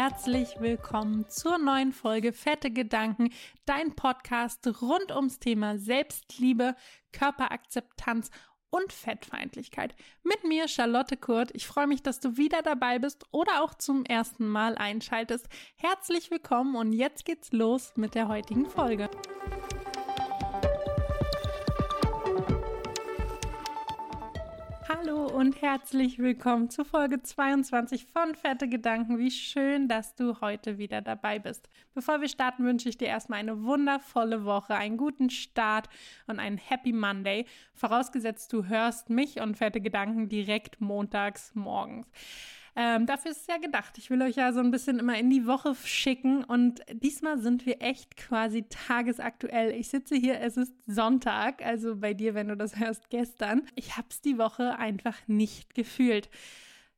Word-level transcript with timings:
Herzlich 0.00 0.60
willkommen 0.60 1.28
zur 1.28 1.58
neuen 1.58 1.92
Folge 1.92 2.32
Fette 2.32 2.70
Gedanken, 2.70 3.30
dein 3.66 3.96
Podcast 3.96 4.64
rund 4.80 5.10
ums 5.10 5.40
Thema 5.40 5.76
Selbstliebe, 5.76 6.76
Körperakzeptanz 7.10 8.30
und 8.70 8.92
Fettfeindlichkeit. 8.92 9.96
Mit 10.22 10.44
mir 10.44 10.68
Charlotte 10.68 11.16
Kurt. 11.16 11.50
Ich 11.52 11.66
freue 11.66 11.88
mich, 11.88 12.00
dass 12.00 12.20
du 12.20 12.36
wieder 12.36 12.62
dabei 12.62 13.00
bist 13.00 13.24
oder 13.32 13.64
auch 13.64 13.74
zum 13.74 14.04
ersten 14.04 14.46
Mal 14.46 14.76
einschaltest. 14.78 15.48
Herzlich 15.74 16.30
willkommen 16.30 16.76
und 16.76 16.92
jetzt 16.92 17.24
geht's 17.24 17.50
los 17.50 17.94
mit 17.96 18.14
der 18.14 18.28
heutigen 18.28 18.66
Folge. 18.66 19.10
Hallo 25.00 25.26
und 25.26 25.62
herzlich 25.62 26.18
willkommen 26.18 26.70
zu 26.70 26.84
Folge 26.84 27.22
22 27.22 28.06
von 28.06 28.34
Fette 28.34 28.68
Gedanken. 28.68 29.18
Wie 29.18 29.30
schön, 29.30 29.86
dass 29.86 30.16
du 30.16 30.40
heute 30.40 30.76
wieder 30.78 31.02
dabei 31.02 31.38
bist. 31.38 31.68
Bevor 31.94 32.20
wir 32.20 32.28
starten, 32.28 32.64
wünsche 32.64 32.88
ich 32.88 32.98
dir 32.98 33.06
erstmal 33.06 33.38
eine 33.38 33.62
wundervolle 33.62 34.44
Woche, 34.44 34.74
einen 34.74 34.96
guten 34.96 35.30
Start 35.30 35.88
und 36.26 36.40
einen 36.40 36.58
Happy 36.58 36.92
Monday. 36.92 37.46
Vorausgesetzt, 37.74 38.52
du 38.52 38.64
hörst 38.64 39.08
mich 39.08 39.40
und 39.40 39.56
Fette 39.56 39.80
Gedanken 39.80 40.28
direkt 40.28 40.80
montags 40.80 41.54
morgens. 41.54 42.08
Ähm, 42.80 43.06
dafür 43.06 43.32
ist 43.32 43.40
es 43.40 43.46
ja 43.48 43.56
gedacht. 43.56 43.98
Ich 43.98 44.08
will 44.08 44.22
euch 44.22 44.36
ja 44.36 44.52
so 44.52 44.60
ein 44.60 44.70
bisschen 44.70 45.00
immer 45.00 45.18
in 45.18 45.30
die 45.30 45.48
Woche 45.48 45.74
schicken 45.74 46.44
und 46.44 46.80
diesmal 46.92 47.40
sind 47.40 47.66
wir 47.66 47.82
echt 47.82 48.16
quasi 48.16 48.66
tagesaktuell. 48.68 49.72
Ich 49.72 49.88
sitze 49.88 50.14
hier, 50.14 50.40
es 50.40 50.56
ist 50.56 50.72
Sonntag, 50.86 51.60
also 51.66 51.96
bei 51.96 52.14
dir, 52.14 52.34
wenn 52.34 52.46
du 52.46 52.56
das 52.56 52.78
hörst, 52.78 53.10
gestern. 53.10 53.62
Ich 53.74 53.96
habe 53.96 54.06
es 54.10 54.20
die 54.20 54.38
Woche 54.38 54.78
einfach 54.78 55.16
nicht 55.26 55.74
gefühlt. 55.74 56.30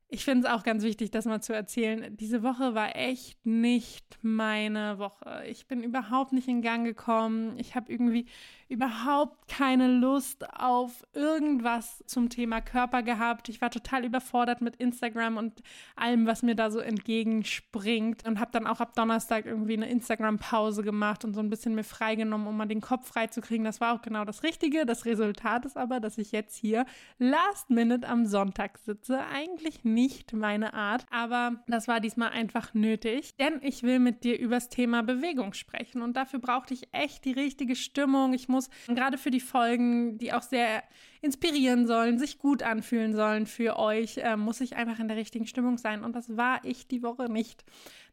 Ich 0.07 0.23
finde 0.23 0.45
es 0.45 0.53
auch 0.53 0.61
ganz 0.61 0.83
wichtig, 0.83 1.09
das 1.09 1.25
mal 1.25 1.41
zu 1.41 1.53
erzählen. 1.53 2.15
Diese 2.15 2.43
Woche 2.43 2.75
war 2.75 2.95
echt 2.95 3.43
nicht 3.43 4.19
meine 4.21 4.99
Woche. 4.99 5.45
Ich 5.47 5.65
bin 5.65 5.81
überhaupt 5.81 6.31
nicht 6.31 6.47
in 6.47 6.61
Gang 6.61 6.85
gekommen. 6.85 7.57
Ich 7.57 7.73
habe 7.73 7.91
irgendwie 7.91 8.27
überhaupt 8.71 9.47
keine 9.47 9.87
Lust 9.87 10.49
auf 10.53 11.05
irgendwas 11.13 12.03
zum 12.07 12.29
Thema 12.29 12.61
Körper 12.61 13.03
gehabt. 13.03 13.49
Ich 13.49 13.61
war 13.61 13.69
total 13.69 14.05
überfordert 14.05 14.61
mit 14.61 14.75
Instagram 14.77 15.37
und 15.37 15.61
allem, 15.95 16.25
was 16.25 16.43
mir 16.43 16.55
da 16.55 16.71
so 16.71 16.79
entgegenspringt 16.79 18.27
und 18.27 18.39
habe 18.39 18.51
dann 18.51 18.67
auch 18.67 18.79
ab 18.79 18.95
Donnerstag 18.95 19.45
irgendwie 19.45 19.73
eine 19.73 19.89
Instagram-Pause 19.89 20.83
gemacht 20.83 21.25
und 21.25 21.33
so 21.33 21.41
ein 21.41 21.49
bisschen 21.49 21.75
mir 21.75 21.83
freigenommen, 21.83 22.47
um 22.47 22.57
mal 22.57 22.65
den 22.65 22.81
Kopf 22.81 23.07
freizukriegen. 23.07 23.65
Das 23.65 23.81
war 23.81 23.95
auch 23.95 24.01
genau 24.01 24.25
das 24.25 24.43
Richtige. 24.43 24.85
Das 24.85 25.05
Resultat 25.05 25.65
ist 25.65 25.77
aber, 25.77 25.99
dass 25.99 26.17
ich 26.17 26.31
jetzt 26.31 26.55
hier 26.55 26.85
last 27.19 27.69
minute 27.69 28.07
am 28.07 28.25
Sonntag 28.25 28.77
sitze. 28.77 29.19
Eigentlich 29.33 29.83
nicht 29.83 30.21
nicht 30.21 30.33
meine 30.33 30.73
Art, 30.73 31.05
aber 31.09 31.63
das 31.67 31.87
war 31.87 31.99
diesmal 31.99 32.29
einfach 32.29 32.73
nötig, 32.73 33.35
denn 33.37 33.59
ich 33.61 33.83
will 33.83 33.99
mit 33.99 34.23
dir 34.23 34.37
übers 34.37 34.69
Thema 34.69 35.03
Bewegung 35.03 35.53
sprechen 35.53 36.01
und 36.01 36.17
dafür 36.17 36.39
brauchte 36.39 36.73
ich 36.73 36.89
echt 36.91 37.25
die 37.25 37.31
richtige 37.31 37.75
Stimmung. 37.75 38.33
Ich 38.33 38.47
muss 38.47 38.60
gerade 38.87 39.17
für 39.17 39.31
die 39.31 39.39
Folgen, 39.39 40.17
die 40.17 40.33
auch 40.33 40.41
sehr 40.41 40.83
inspirieren 41.21 41.87
sollen, 41.87 42.17
sich 42.19 42.39
gut 42.39 42.63
anfühlen 42.63 43.13
sollen 43.13 43.45
für 43.45 43.77
euch, 43.77 44.17
äh, 44.17 44.35
muss 44.35 44.59
ich 44.59 44.75
einfach 44.75 44.99
in 44.99 45.07
der 45.07 45.17
richtigen 45.17 45.47
Stimmung 45.47 45.77
sein 45.77 46.03
und 46.03 46.15
das 46.15 46.35
war 46.35 46.63
ich 46.65 46.87
die 46.87 47.03
Woche 47.03 47.31
nicht. 47.31 47.63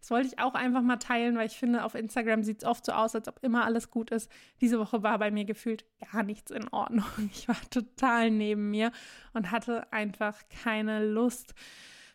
Das 0.00 0.10
wollte 0.10 0.28
ich 0.28 0.38
auch 0.38 0.54
einfach 0.54 0.82
mal 0.82 0.98
teilen, 0.98 1.36
weil 1.36 1.46
ich 1.46 1.56
finde, 1.56 1.84
auf 1.84 1.94
Instagram 1.94 2.42
sieht 2.42 2.62
es 2.62 2.68
oft 2.68 2.84
so 2.86 2.92
aus, 2.92 3.14
als 3.14 3.26
ob 3.28 3.42
immer 3.42 3.64
alles 3.64 3.90
gut 3.90 4.10
ist. 4.10 4.30
Diese 4.60 4.78
Woche 4.78 5.02
war 5.02 5.18
bei 5.18 5.30
mir 5.30 5.44
gefühlt 5.44 5.84
gar 6.12 6.22
nichts 6.22 6.50
in 6.50 6.68
Ordnung. 6.68 7.06
Ich 7.32 7.48
war 7.48 7.56
total 7.70 8.30
neben 8.30 8.70
mir 8.70 8.92
und 9.32 9.50
hatte 9.50 9.92
einfach 9.92 10.36
keine 10.62 11.04
Lust, 11.04 11.54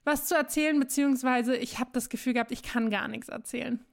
was 0.04 0.26
zu 0.26 0.36
erzählen, 0.36 0.80
beziehungsweise 0.80 1.56
ich 1.56 1.80
habe 1.80 1.92
das 1.94 2.10
Gefühl 2.10 2.34
gehabt, 2.34 2.52
ich 2.52 2.64
kann 2.64 2.90
gar 2.90 3.08
nichts 3.08 3.30
erzählen. 3.30 3.84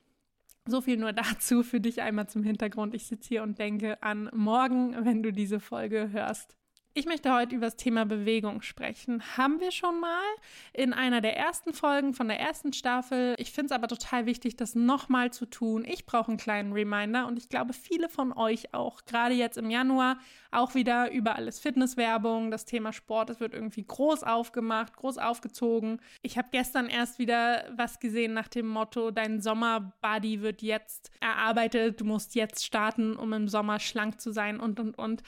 So 0.66 0.80
viel 0.80 0.96
nur 0.96 1.12
dazu 1.12 1.62
für 1.62 1.80
dich 1.80 2.02
einmal 2.02 2.28
zum 2.28 2.42
Hintergrund. 2.42 2.94
Ich 2.94 3.06
sitze 3.06 3.28
hier 3.28 3.42
und 3.42 3.58
denke 3.58 4.02
an 4.02 4.30
morgen, 4.32 5.04
wenn 5.04 5.22
du 5.22 5.32
diese 5.32 5.60
Folge 5.60 6.10
hörst. 6.12 6.56
Ich 6.92 7.06
möchte 7.06 7.32
heute 7.32 7.54
über 7.54 7.66
das 7.66 7.76
Thema 7.76 8.04
Bewegung 8.04 8.62
sprechen. 8.62 9.22
Haben 9.36 9.60
wir 9.60 9.70
schon 9.70 10.00
mal 10.00 10.24
in 10.72 10.92
einer 10.92 11.20
der 11.20 11.36
ersten 11.36 11.72
Folgen 11.72 12.14
von 12.14 12.26
der 12.26 12.40
ersten 12.40 12.72
Staffel. 12.72 13.36
Ich 13.38 13.52
finde 13.52 13.66
es 13.66 13.72
aber 13.72 13.86
total 13.86 14.26
wichtig, 14.26 14.56
das 14.56 14.74
nochmal 14.74 15.32
zu 15.32 15.46
tun. 15.46 15.84
Ich 15.86 16.04
brauche 16.04 16.30
einen 16.32 16.36
kleinen 16.36 16.72
Reminder 16.72 17.28
und 17.28 17.38
ich 17.38 17.48
glaube, 17.48 17.74
viele 17.74 18.08
von 18.08 18.32
euch 18.32 18.74
auch. 18.74 19.04
Gerade 19.04 19.34
jetzt 19.34 19.56
im 19.56 19.70
Januar 19.70 20.18
auch 20.50 20.74
wieder 20.74 21.12
über 21.12 21.36
alles 21.36 21.60
Fitnesswerbung. 21.60 22.50
Das 22.50 22.64
Thema 22.64 22.92
Sport, 22.92 23.30
es 23.30 23.38
wird 23.38 23.54
irgendwie 23.54 23.84
groß 23.84 24.24
aufgemacht, 24.24 24.96
groß 24.96 25.18
aufgezogen. 25.18 26.00
Ich 26.22 26.38
habe 26.38 26.48
gestern 26.50 26.88
erst 26.88 27.20
wieder 27.20 27.66
was 27.76 28.00
gesehen 28.00 28.34
nach 28.34 28.48
dem 28.48 28.66
Motto, 28.66 29.12
dein 29.12 29.40
Sommerbody 29.40 30.42
wird 30.42 30.60
jetzt 30.60 31.12
erarbeitet. 31.20 32.00
Du 32.00 32.04
musst 32.04 32.34
jetzt 32.34 32.66
starten, 32.66 33.14
um 33.14 33.32
im 33.32 33.46
Sommer 33.46 33.78
schlank 33.78 34.20
zu 34.20 34.32
sein 34.32 34.58
und, 34.58 34.80
und, 34.80 34.98
und. 34.98 35.22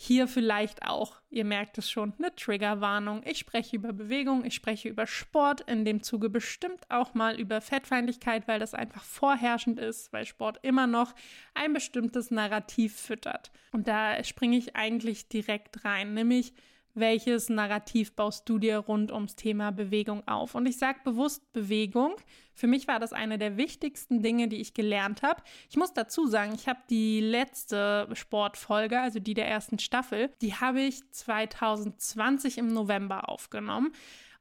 Hier 0.00 0.28
vielleicht 0.28 0.84
auch, 0.84 1.20
ihr 1.28 1.44
merkt 1.44 1.76
es 1.76 1.90
schon, 1.90 2.14
eine 2.18 2.32
Triggerwarnung. 2.32 3.22
Ich 3.24 3.38
spreche 3.38 3.74
über 3.74 3.92
Bewegung, 3.92 4.44
ich 4.44 4.54
spreche 4.54 4.88
über 4.88 5.08
Sport, 5.08 5.62
in 5.62 5.84
dem 5.84 6.04
Zuge 6.04 6.30
bestimmt 6.30 6.88
auch 6.88 7.14
mal 7.14 7.38
über 7.38 7.60
Fettfeindlichkeit, 7.60 8.46
weil 8.46 8.60
das 8.60 8.74
einfach 8.74 9.02
vorherrschend 9.02 9.80
ist, 9.80 10.12
weil 10.12 10.24
Sport 10.24 10.60
immer 10.62 10.86
noch 10.86 11.16
ein 11.52 11.72
bestimmtes 11.72 12.30
Narrativ 12.30 12.96
füttert. 12.96 13.50
Und 13.72 13.88
da 13.88 14.22
springe 14.22 14.56
ich 14.56 14.76
eigentlich 14.76 15.28
direkt 15.28 15.84
rein, 15.84 16.14
nämlich 16.14 16.52
welches 17.00 17.48
Narrativ 17.48 18.14
baust 18.14 18.48
du 18.48 18.58
dir 18.58 18.78
rund 18.78 19.10
ums 19.12 19.36
Thema 19.36 19.70
Bewegung 19.70 20.26
auf? 20.26 20.54
Und 20.54 20.66
ich 20.66 20.78
sage 20.78 21.00
bewusst 21.04 21.52
Bewegung. 21.52 22.14
Für 22.54 22.66
mich 22.66 22.88
war 22.88 22.98
das 22.98 23.12
eine 23.12 23.38
der 23.38 23.56
wichtigsten 23.56 24.22
Dinge, 24.22 24.48
die 24.48 24.60
ich 24.60 24.74
gelernt 24.74 25.22
habe. 25.22 25.42
Ich 25.70 25.76
muss 25.76 25.92
dazu 25.92 26.26
sagen, 26.26 26.52
ich 26.54 26.68
habe 26.68 26.80
die 26.90 27.20
letzte 27.20 28.08
Sportfolge, 28.12 29.00
also 29.00 29.20
die 29.20 29.34
der 29.34 29.48
ersten 29.48 29.78
Staffel, 29.78 30.30
die 30.42 30.54
habe 30.54 30.80
ich 30.80 31.00
2020 31.12 32.58
im 32.58 32.68
November 32.68 33.28
aufgenommen. 33.28 33.92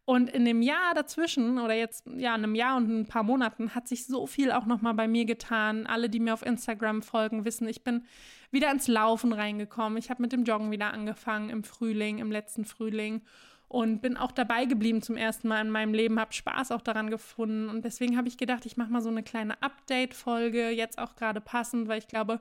Und 0.10 0.30
in 0.30 0.46
dem 0.46 0.62
Jahr 0.62 0.94
dazwischen 0.96 1.60
oder 1.60 1.74
jetzt 1.74 2.06
ja 2.06 2.34
in 2.34 2.46
einem 2.46 2.56
Jahr 2.56 2.78
und 2.78 2.90
ein 2.90 3.08
paar 3.08 3.24
Monaten 3.24 3.76
hat 3.76 3.90
sich 3.90 4.06
so 4.06 4.26
viel 4.26 4.54
auch 4.54 4.66
noch 4.66 4.82
mal 4.82 4.94
bei 4.94 5.06
mir 5.06 5.26
getan. 5.26 5.86
Alle, 5.86 6.10
die 6.10 6.22
mir 6.22 6.34
auf 6.34 6.46
Instagram 6.46 7.02
folgen, 7.02 7.44
wissen, 7.44 7.68
ich 7.68 7.84
bin 7.84 8.06
wieder 8.50 8.72
ins 8.72 8.88
Laufen 8.88 9.34
reingekommen. 9.34 9.98
Ich 9.98 10.10
habe 10.10 10.22
mit 10.22 10.32
dem 10.32 10.46
Joggen 10.46 10.72
wieder 10.72 10.94
angefangen 10.94 11.50
im 11.50 11.66
Frühling, 11.66 12.20
im 12.20 12.32
letzten 12.32 12.64
Frühling 12.64 13.22
und 13.68 14.02
bin 14.02 14.16
auch 14.16 14.32
dabei 14.32 14.66
geblieben 14.66 15.02
zum 15.02 15.18
ersten 15.18 15.48
Mal 15.48 15.62
in 15.62 15.70
meinem 15.70 15.94
Leben, 15.94 16.20
habe 16.20 16.34
Spaß 16.34 16.72
auch 16.72 16.82
daran 16.82 17.10
gefunden 17.10 17.70
und 17.70 17.84
deswegen 17.84 18.18
habe 18.18 18.28
ich 18.28 18.38
gedacht, 18.38 18.66
ich 18.66 18.78
mache 18.78 18.92
mal 18.92 19.02
so 19.02 19.10
eine 19.10 19.24
kleine 19.24 19.62
Update-Folge, 19.62 20.70
jetzt 20.70 21.00
auch 21.00 21.16
gerade 21.16 21.42
passend, 21.42 21.88
weil 21.88 22.00
ich 22.00 22.08
glaube, 22.08 22.40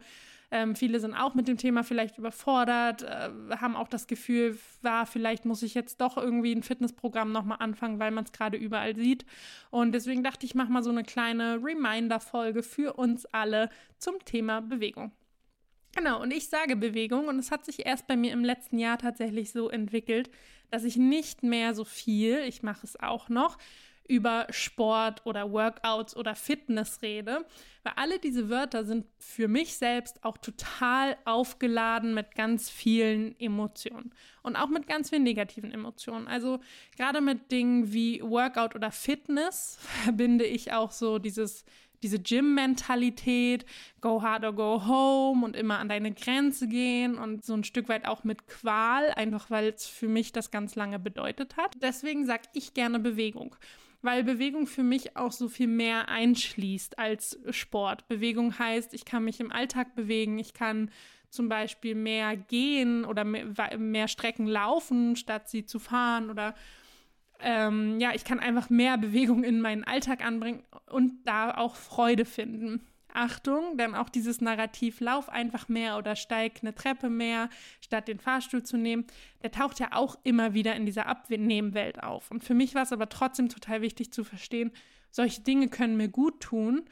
ähm, 0.53 0.77
viele 0.77 1.01
sind 1.01 1.15
auch 1.15 1.35
mit 1.35 1.49
dem 1.49 1.57
Thema 1.57 1.83
vielleicht 1.83 2.19
überfordert, 2.19 3.03
äh, 3.03 3.31
haben 3.59 3.75
auch 3.75 3.89
das 3.89 4.07
Gefühl, 4.07 4.57
war 4.83 5.05
vielleicht 5.05 5.45
muss 5.45 5.63
ich 5.63 5.75
jetzt 5.75 6.01
doch 6.01 6.17
irgendwie 6.17 6.53
ein 6.55 6.63
Fitnessprogramm 6.63 7.33
nochmal 7.33 7.59
anfangen, 7.61 7.99
weil 7.99 8.13
man 8.13 8.25
es 8.25 8.33
gerade 8.33 8.57
überall 8.57 8.95
sieht 8.95 9.27
und 9.71 9.93
deswegen 9.93 10.23
dachte 10.23 10.47
ich, 10.47 10.55
mache 10.55 10.71
mal 10.71 10.85
so 10.85 10.91
eine 10.91 11.03
kleine 11.03 11.61
Reminder-Folge 11.63 12.63
für 12.63 12.93
uns 12.93 13.27
alle 13.27 13.69
zum 13.99 14.25
Thema 14.25 14.61
Bewegung. 14.61 15.11
Genau, 15.97 16.21
und 16.21 16.31
ich 16.31 16.49
sage 16.49 16.77
Bewegung 16.77 17.27
und 17.27 17.39
es 17.39 17.51
hat 17.51 17.65
sich 17.65 17.87
erst 17.87 18.07
bei 18.07 18.17
mir 18.17 18.33
im 18.35 18.45
letzten 18.45 18.79
Jahr 18.79 18.99
tatsächlich 18.99 19.51
so 19.51 19.71
entwickelt, 19.71 20.31
dass 20.71 20.85
ich 20.85 20.97
nicht 20.97 21.43
mehr 21.43 21.75
so 21.75 21.87
viel, 21.87 22.41
ich 22.41 22.63
mache 22.63 22.85
es 22.85 23.01
auch 23.01 23.31
noch, 23.31 23.57
über 24.09 24.47
Sport 24.51 25.25
oder 25.25 25.51
Workouts 25.51 26.15
oder 26.15 26.35
Fitness 26.35 27.01
rede, 27.03 27.47
weil 27.83 27.95
alle 27.97 28.19
diese 28.19 28.49
Wörter 28.51 28.85
sind 28.85 29.07
für 29.19 29.49
mich 29.49 29.79
selbst 29.79 30.23
auch 30.23 30.37
total 30.39 31.17
aufgeladen 31.25 32.15
mit 32.15 32.35
ganz 32.35 32.71
vielen 32.71 33.39
Emotionen 33.41 34.13
und 34.43 34.55
auch 34.55 34.69
mit 34.69 34.87
ganz 34.87 35.11
vielen 35.11 35.25
negativen 35.25 35.73
Emotionen. 35.73 36.29
Also 36.29 36.61
gerade 36.97 37.21
mit 37.21 37.51
Dingen 37.51 37.93
wie 37.93 38.23
Workout 38.23 38.75
oder 38.75 38.93
Fitness 38.93 39.79
verbinde 40.05 40.45
ich 40.45 40.73
auch 40.73 40.93
so 40.93 41.19
dieses 41.19 41.65
diese 42.07 42.21
Gym-Mentalität, 42.21 43.67
go 44.01 44.23
hard 44.23 44.45
or 44.45 44.53
go 44.53 44.87
home 44.87 45.45
und 45.45 45.57
immer 45.57 45.81
an 45.81 45.89
deine 45.89 46.13
Grenze 46.13 46.69
gehen 46.69 47.19
und 47.19 47.45
so 47.45 47.53
ein 47.53 47.65
Stück 47.65 47.89
weit 47.89 48.07
auch 48.07 48.23
mit 48.23 48.47
Qual, 48.47 49.11
einfach 49.11 49.51
weil 49.51 49.71
es 49.71 49.89
für 49.89 50.07
mich 50.07 50.31
das 50.31 50.53
ganz 50.53 50.77
lange 50.77 51.01
bedeutet 51.01 51.57
hat. 51.57 51.73
Deswegen 51.83 52.25
sage 52.25 52.45
ich 52.53 52.75
gerne 52.75 53.01
Bewegung 53.01 53.57
weil 54.03 54.23
Bewegung 54.23 54.69
für 54.69 54.85
mich 54.85 55.17
auch 55.17 55.33
so 55.33 55.49
viel 55.49 55.67
mehr 55.67 56.09
einschließt 56.09 56.97
als 56.97 57.41
Sport. 57.51 58.07
Bewegung 58.07 58.57
heißt, 58.57 58.95
ich 58.95 59.05
kann 59.05 59.25
mich 59.25 59.41
im 59.41 59.51
Alltag 59.51 59.97
bewegen, 59.97 60.39
ich 60.39 60.55
kann 60.55 60.93
zum 61.29 61.49
Beispiel 61.49 61.97
mehr 61.97 62.37
gehen 62.37 63.05
oder 63.05 63.25
mehr, 63.25 63.47
mehr 63.79 64.07
Strecken 64.07 64.47
laufen, 64.47 65.17
statt 65.17 65.49
sie 65.49 65.65
zu 65.67 65.81
fahren 65.81 66.31
oder 66.31 66.55
ähm, 67.41 68.01
ja, 68.01 68.13
ich 68.15 68.25
kann 68.25 68.41
einfach 68.41 68.71
mehr 68.71 68.99
Bewegung 68.99 69.45
in 69.45 69.61
meinen 69.61 69.85
Alltag 69.85 70.25
anbringen 70.25 70.63
und 70.87 71.13
da 71.25 71.57
auch 71.57 71.77
Freude 71.77 72.25
finden. 72.25 72.87
Achtung, 73.17 73.79
denn 73.79 73.95
auch 73.95 74.11
dieses 74.11 74.43
Narrativ, 74.43 75.01
lauf 75.01 75.31
einfach 75.31 75.69
mehr 75.69 75.97
oder 75.97 76.17
steig 76.17 76.59
eine 76.61 76.75
Treppe 76.75 77.09
mehr, 77.09 77.49
statt 77.81 78.09
den 78.09 78.19
Fahrstuhl 78.19 78.63
zu 78.63 78.77
nehmen, 78.77 79.07
der 79.43 79.51
taucht 79.51 79.81
ja 79.81 79.89
auch 79.93 80.19
immer 80.23 80.53
wieder 80.53 80.77
in 80.77 80.85
dieser 80.85 81.07
Abnehmwelt 81.07 82.03
auf. 82.03 82.31
Und 82.31 82.45
für 82.45 82.53
mich 82.53 82.75
war 82.75 82.83
es 82.83 82.93
aber 82.93 83.09
trotzdem 83.09 83.49
total 83.49 83.81
wichtig 83.81 84.13
zu 84.13 84.23
verstehen, 84.23 84.71
solche 85.11 85.41
Dinge 85.41 85.69
können 85.69 85.97
mir 85.97 86.09
gut 86.09 86.41
tun. 86.41 86.85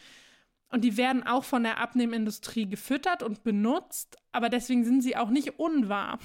Und 0.71 0.83
die 0.83 0.97
werden 0.97 1.25
auch 1.25 1.45
von 1.45 1.63
der 1.63 1.79
Abnehmindustrie 1.79 2.67
gefüttert 2.67 3.23
und 3.23 3.45
benutzt, 3.45 4.17
aber 4.33 4.49
deswegen 4.49 4.85
sind 4.85 5.03
sie 5.03 5.17
auch 5.17 5.29
nicht 5.29 5.59
unwahr. 5.59 6.19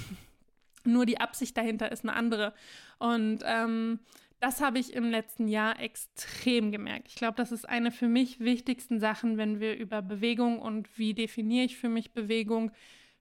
Nur 0.86 1.06
die 1.06 1.20
Absicht 1.20 1.58
dahinter 1.58 1.92
ist 1.92 2.04
eine 2.04 2.14
andere. 2.14 2.54
Und 2.98 3.40
ähm, 3.46 4.00
das 4.40 4.62
habe 4.62 4.80
ich 4.80 4.94
im 4.94 5.10
letzten 5.10 5.48
Jahr 5.48 5.80
extrem 5.80 6.72
gemerkt. 6.72 7.10
Ich 7.10 7.16
glaube, 7.16 7.36
das 7.36 7.52
ist 7.52 7.68
eine 7.68 7.92
für 7.92 8.08
mich 8.08 8.40
wichtigsten 8.40 9.00
Sachen, 9.00 9.38
wenn 9.38 9.60
wir 9.60 9.78
über 9.78 10.02
Bewegung 10.02 10.60
und 10.60 10.98
wie 10.98 11.14
definiere 11.14 11.66
ich 11.66 11.78
für 11.78 11.90
mich 11.90 12.14
Bewegung 12.14 12.72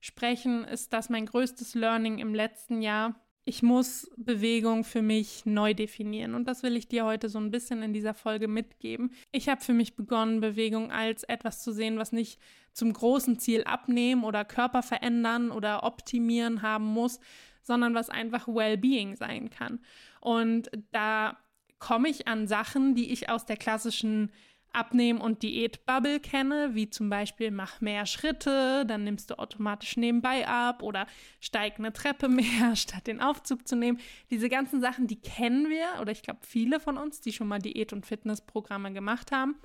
sprechen, 0.00 0.64
ist 0.64 0.92
das 0.92 1.08
mein 1.08 1.26
größtes 1.26 1.74
Learning 1.74 2.18
im 2.18 2.34
letzten 2.34 2.82
Jahr. 2.82 3.16
Ich 3.44 3.62
muss 3.62 4.10
Bewegung 4.18 4.84
für 4.84 5.00
mich 5.00 5.46
neu 5.46 5.72
definieren 5.72 6.34
und 6.34 6.46
das 6.46 6.62
will 6.62 6.76
ich 6.76 6.86
dir 6.86 7.06
heute 7.06 7.30
so 7.30 7.38
ein 7.38 7.50
bisschen 7.50 7.82
in 7.82 7.94
dieser 7.94 8.12
Folge 8.12 8.46
mitgeben. 8.46 9.10
Ich 9.32 9.48
habe 9.48 9.62
für 9.62 9.72
mich 9.72 9.96
begonnen, 9.96 10.40
Bewegung 10.40 10.92
als 10.92 11.24
etwas 11.24 11.62
zu 11.62 11.72
sehen, 11.72 11.98
was 11.98 12.12
nicht 12.12 12.38
zum 12.74 12.92
großen 12.92 13.38
Ziel 13.38 13.64
abnehmen 13.64 14.22
oder 14.22 14.44
Körper 14.44 14.82
verändern 14.82 15.50
oder 15.50 15.82
optimieren 15.82 16.60
haben 16.62 16.84
muss, 16.84 17.20
sondern 17.68 17.94
was 17.94 18.10
einfach 18.10 18.48
Wellbeing 18.48 19.14
sein 19.14 19.50
kann. 19.50 19.78
Und 20.20 20.68
da 20.90 21.36
komme 21.78 22.08
ich 22.08 22.26
an 22.26 22.48
Sachen, 22.48 22.96
die 22.96 23.12
ich 23.12 23.28
aus 23.28 23.46
der 23.46 23.56
klassischen 23.56 24.32
Abnehmen- 24.72 25.20
und 25.20 25.42
Diätbubble 25.42 26.20
kenne, 26.20 26.74
wie 26.74 26.90
zum 26.90 27.08
Beispiel 27.08 27.50
mach 27.50 27.80
mehr 27.80 28.04
Schritte, 28.06 28.84
dann 28.86 29.04
nimmst 29.04 29.30
du 29.30 29.38
automatisch 29.38 29.96
nebenbei 29.96 30.46
ab 30.46 30.82
oder 30.82 31.06
steig 31.40 31.78
eine 31.78 31.92
Treppe 31.92 32.28
mehr, 32.28 32.74
statt 32.76 33.06
den 33.06 33.20
Aufzug 33.20 33.66
zu 33.66 33.76
nehmen. 33.76 33.98
Diese 34.30 34.48
ganzen 34.48 34.80
Sachen, 34.80 35.06
die 35.06 35.20
kennen 35.20 35.70
wir 35.70 36.00
oder 36.00 36.12
ich 36.12 36.22
glaube 36.22 36.40
viele 36.42 36.80
von 36.80 36.98
uns, 36.98 37.20
die 37.20 37.32
schon 37.32 37.48
mal 37.48 37.60
Diät- 37.60 37.92
und 37.92 38.06
Fitnessprogramme 38.06 38.92
gemacht 38.92 39.32
haben. 39.32 39.56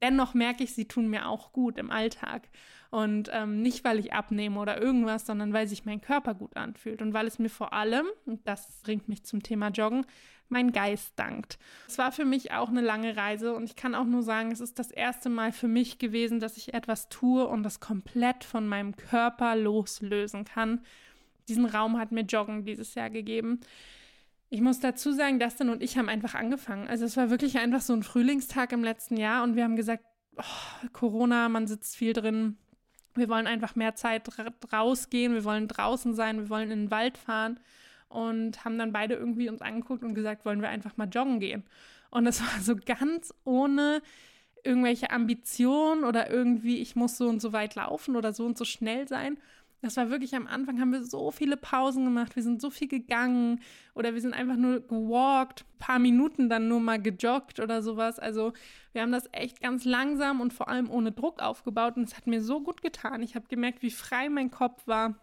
Dennoch 0.00 0.32
merke 0.34 0.64
ich, 0.64 0.72
sie 0.72 0.86
tun 0.86 1.08
mir 1.08 1.28
auch 1.28 1.52
gut 1.52 1.76
im 1.76 1.90
Alltag. 1.90 2.48
Und 2.90 3.30
ähm, 3.32 3.60
nicht, 3.60 3.84
weil 3.84 3.98
ich 3.98 4.14
abnehme 4.14 4.58
oder 4.58 4.80
irgendwas, 4.80 5.26
sondern 5.26 5.52
weil 5.52 5.68
sich 5.68 5.84
mein 5.84 6.00
Körper 6.00 6.34
gut 6.34 6.56
anfühlt 6.56 7.02
und 7.02 7.12
weil 7.12 7.26
es 7.26 7.38
mir 7.38 7.50
vor 7.50 7.74
allem, 7.74 8.06
und 8.24 8.46
das 8.48 8.80
bringt 8.82 9.08
mich 9.08 9.24
zum 9.24 9.42
Thema 9.42 9.68
Joggen, 9.68 10.06
mein 10.48 10.72
Geist 10.72 11.12
dankt. 11.16 11.58
Es 11.86 11.98
war 11.98 12.12
für 12.12 12.24
mich 12.24 12.52
auch 12.52 12.70
eine 12.70 12.80
lange 12.80 13.16
Reise 13.16 13.54
und 13.54 13.64
ich 13.64 13.76
kann 13.76 13.94
auch 13.94 14.06
nur 14.06 14.22
sagen, 14.22 14.50
es 14.50 14.60
ist 14.60 14.78
das 14.78 14.90
erste 14.90 15.28
Mal 15.28 15.52
für 15.52 15.68
mich 15.68 15.98
gewesen, 15.98 16.40
dass 16.40 16.56
ich 16.56 16.72
etwas 16.72 17.10
tue 17.10 17.46
und 17.46 17.62
das 17.62 17.80
komplett 17.80 18.44
von 18.44 18.66
meinem 18.66 18.96
Körper 18.96 19.54
loslösen 19.56 20.46
kann. 20.46 20.80
Diesen 21.48 21.66
Raum 21.66 21.98
hat 21.98 22.12
mir 22.12 22.22
Joggen 22.22 22.64
dieses 22.64 22.94
Jahr 22.94 23.10
gegeben. 23.10 23.60
Ich 24.48 24.62
muss 24.62 24.80
dazu 24.80 25.12
sagen, 25.12 25.38
Dustin 25.38 25.68
und 25.68 25.82
ich 25.82 25.98
haben 25.98 26.08
einfach 26.08 26.34
angefangen. 26.34 26.88
Also 26.88 27.04
es 27.04 27.18
war 27.18 27.28
wirklich 27.28 27.58
einfach 27.58 27.82
so 27.82 27.92
ein 27.92 28.02
Frühlingstag 28.02 28.72
im 28.72 28.82
letzten 28.82 29.18
Jahr 29.18 29.44
und 29.44 29.56
wir 29.56 29.64
haben 29.64 29.76
gesagt, 29.76 30.04
oh, 30.36 30.88
Corona, 30.94 31.50
man 31.50 31.66
sitzt 31.66 31.96
viel 31.96 32.14
drin, 32.14 32.56
wir 33.18 33.28
wollen 33.28 33.46
einfach 33.46 33.74
mehr 33.76 33.94
Zeit 33.94 34.28
rausgehen, 34.72 35.34
wir 35.34 35.44
wollen 35.44 35.68
draußen 35.68 36.14
sein, 36.14 36.38
wir 36.38 36.50
wollen 36.50 36.70
in 36.70 36.84
den 36.84 36.90
Wald 36.90 37.18
fahren 37.18 37.60
und 38.08 38.64
haben 38.64 38.78
dann 38.78 38.92
beide 38.92 39.14
irgendwie 39.14 39.48
uns 39.48 39.62
angeguckt 39.62 40.02
und 40.02 40.14
gesagt, 40.14 40.44
wollen 40.44 40.62
wir 40.62 40.68
einfach 40.68 40.96
mal 40.96 41.08
joggen 41.08 41.40
gehen. 41.40 41.64
Und 42.10 42.26
es 42.26 42.40
war 42.42 42.60
so 42.60 42.76
ganz 42.76 43.34
ohne 43.44 44.02
irgendwelche 44.64 45.10
Ambitionen 45.10 46.04
oder 46.04 46.30
irgendwie, 46.30 46.78
ich 46.78 46.96
muss 46.96 47.16
so 47.16 47.28
und 47.28 47.40
so 47.40 47.52
weit 47.52 47.74
laufen 47.74 48.16
oder 48.16 48.32
so 48.32 48.44
und 48.44 48.58
so 48.58 48.64
schnell 48.64 49.08
sein, 49.08 49.38
das 49.80 49.96
war 49.96 50.10
wirklich 50.10 50.34
am 50.34 50.46
Anfang, 50.46 50.80
haben 50.80 50.92
wir 50.92 51.04
so 51.04 51.30
viele 51.30 51.56
Pausen 51.56 52.04
gemacht, 52.04 52.34
wir 52.34 52.42
sind 52.42 52.60
so 52.60 52.68
viel 52.70 52.88
gegangen 52.88 53.60
oder 53.94 54.12
wir 54.14 54.20
sind 54.20 54.34
einfach 54.34 54.56
nur 54.56 54.80
gewalkt, 54.80 55.64
paar 55.78 56.00
Minuten 56.00 56.48
dann 56.48 56.68
nur 56.68 56.80
mal 56.80 57.00
gejoggt 57.00 57.60
oder 57.60 57.80
sowas. 57.80 58.18
Also 58.18 58.52
wir 58.92 59.02
haben 59.02 59.12
das 59.12 59.28
echt 59.32 59.60
ganz 59.60 59.84
langsam 59.84 60.40
und 60.40 60.52
vor 60.52 60.68
allem 60.68 60.90
ohne 60.90 61.12
Druck 61.12 61.40
aufgebaut 61.40 61.96
und 61.96 62.04
es 62.04 62.16
hat 62.16 62.26
mir 62.26 62.42
so 62.42 62.60
gut 62.60 62.82
getan. 62.82 63.22
Ich 63.22 63.36
habe 63.36 63.46
gemerkt, 63.48 63.82
wie 63.82 63.90
frei 63.90 64.28
mein 64.28 64.50
Kopf 64.50 64.86
war, 64.86 65.14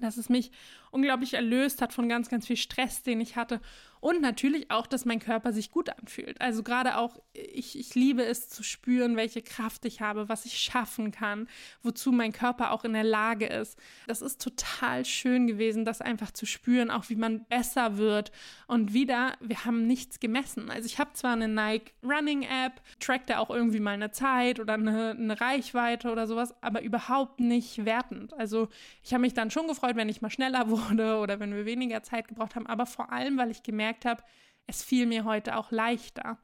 dass 0.00 0.16
es 0.16 0.28
mich 0.28 0.50
unglaublich 0.90 1.34
erlöst 1.34 1.80
hat 1.80 1.92
von 1.92 2.08
ganz, 2.08 2.28
ganz 2.28 2.46
viel 2.46 2.56
Stress, 2.56 3.02
den 3.02 3.20
ich 3.20 3.36
hatte 3.36 3.60
und 4.06 4.22
natürlich 4.22 4.70
auch, 4.70 4.86
dass 4.86 5.04
mein 5.04 5.18
Körper 5.18 5.52
sich 5.52 5.72
gut 5.72 5.90
anfühlt. 5.90 6.40
Also 6.40 6.62
gerade 6.62 6.96
auch, 6.96 7.20
ich, 7.32 7.76
ich 7.76 7.96
liebe 7.96 8.24
es 8.24 8.48
zu 8.48 8.62
spüren, 8.62 9.16
welche 9.16 9.42
Kraft 9.42 9.84
ich 9.84 10.00
habe, 10.00 10.28
was 10.28 10.44
ich 10.44 10.58
schaffen 10.58 11.10
kann, 11.10 11.48
wozu 11.82 12.12
mein 12.12 12.30
Körper 12.30 12.70
auch 12.70 12.84
in 12.84 12.92
der 12.92 13.02
Lage 13.02 13.46
ist. 13.46 13.76
Das 14.06 14.22
ist 14.22 14.40
total 14.40 15.04
schön 15.04 15.48
gewesen, 15.48 15.84
das 15.84 16.00
einfach 16.00 16.30
zu 16.30 16.46
spüren, 16.46 16.92
auch 16.92 17.08
wie 17.08 17.16
man 17.16 17.46
besser 17.46 17.96
wird. 17.96 18.30
Und 18.68 18.92
wieder, 18.92 19.32
wir 19.40 19.64
haben 19.64 19.88
nichts 19.88 20.20
gemessen. 20.20 20.70
Also 20.70 20.86
ich 20.86 21.00
habe 21.00 21.14
zwar 21.14 21.32
eine 21.32 21.48
Nike 21.48 21.90
Running 22.04 22.42
App, 22.42 22.80
trackte 23.00 23.40
auch 23.40 23.50
irgendwie 23.50 23.80
mal 23.80 23.94
eine 23.94 24.12
Zeit 24.12 24.60
oder 24.60 24.74
eine, 24.74 25.16
eine 25.18 25.40
Reichweite 25.40 26.12
oder 26.12 26.28
sowas, 26.28 26.54
aber 26.60 26.82
überhaupt 26.82 27.40
nicht 27.40 27.84
wertend. 27.84 28.34
Also 28.34 28.68
ich 29.02 29.12
habe 29.12 29.22
mich 29.22 29.34
dann 29.34 29.50
schon 29.50 29.66
gefreut, 29.66 29.96
wenn 29.96 30.08
ich 30.08 30.22
mal 30.22 30.30
schneller 30.30 30.70
wurde 30.70 31.18
oder 31.18 31.40
wenn 31.40 31.52
wir 31.52 31.66
weniger 31.66 32.04
Zeit 32.04 32.28
gebraucht 32.28 32.54
haben, 32.54 32.68
aber 32.68 32.86
vor 32.86 33.10
allem, 33.10 33.36
weil 33.36 33.50
ich 33.50 33.64
gemerkt 33.64 33.95
gemerkt 33.96 34.04
habe, 34.04 34.22
es 34.66 34.82
fiel 34.82 35.06
mir 35.06 35.24
heute 35.24 35.56
auch 35.56 35.70
leichter. 35.70 36.38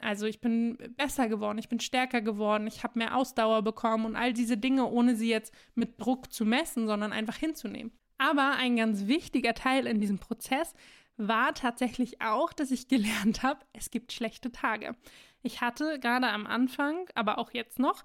Also 0.00 0.26
ich 0.26 0.40
bin 0.40 0.76
besser 0.96 1.28
geworden, 1.28 1.58
ich 1.58 1.68
bin 1.68 1.80
stärker 1.80 2.20
geworden, 2.20 2.66
ich 2.66 2.82
habe 2.84 2.98
mehr 2.98 3.16
Ausdauer 3.16 3.62
bekommen 3.62 4.04
und 4.04 4.16
all 4.16 4.32
diese 4.32 4.58
Dinge, 4.58 4.86
ohne 4.86 5.16
sie 5.16 5.30
jetzt 5.30 5.54
mit 5.74 6.00
Druck 6.00 6.32
zu 6.32 6.44
messen, 6.44 6.86
sondern 6.86 7.12
einfach 7.12 7.36
hinzunehmen. 7.36 7.92
Aber 8.18 8.56
ein 8.56 8.76
ganz 8.76 9.06
wichtiger 9.06 9.54
Teil 9.54 9.86
in 9.86 10.00
diesem 10.00 10.18
Prozess 10.18 10.74
war 11.16 11.54
tatsächlich 11.54 12.20
auch, 12.20 12.52
dass 12.52 12.70
ich 12.70 12.88
gelernt 12.88 13.42
habe, 13.42 13.60
es 13.72 13.90
gibt 13.90 14.12
schlechte 14.12 14.52
Tage. 14.52 14.94
Ich 15.42 15.60
hatte 15.60 15.98
gerade 16.00 16.28
am 16.28 16.46
Anfang, 16.46 17.08
aber 17.14 17.38
auch 17.38 17.52
jetzt 17.52 17.78
noch, 17.78 18.04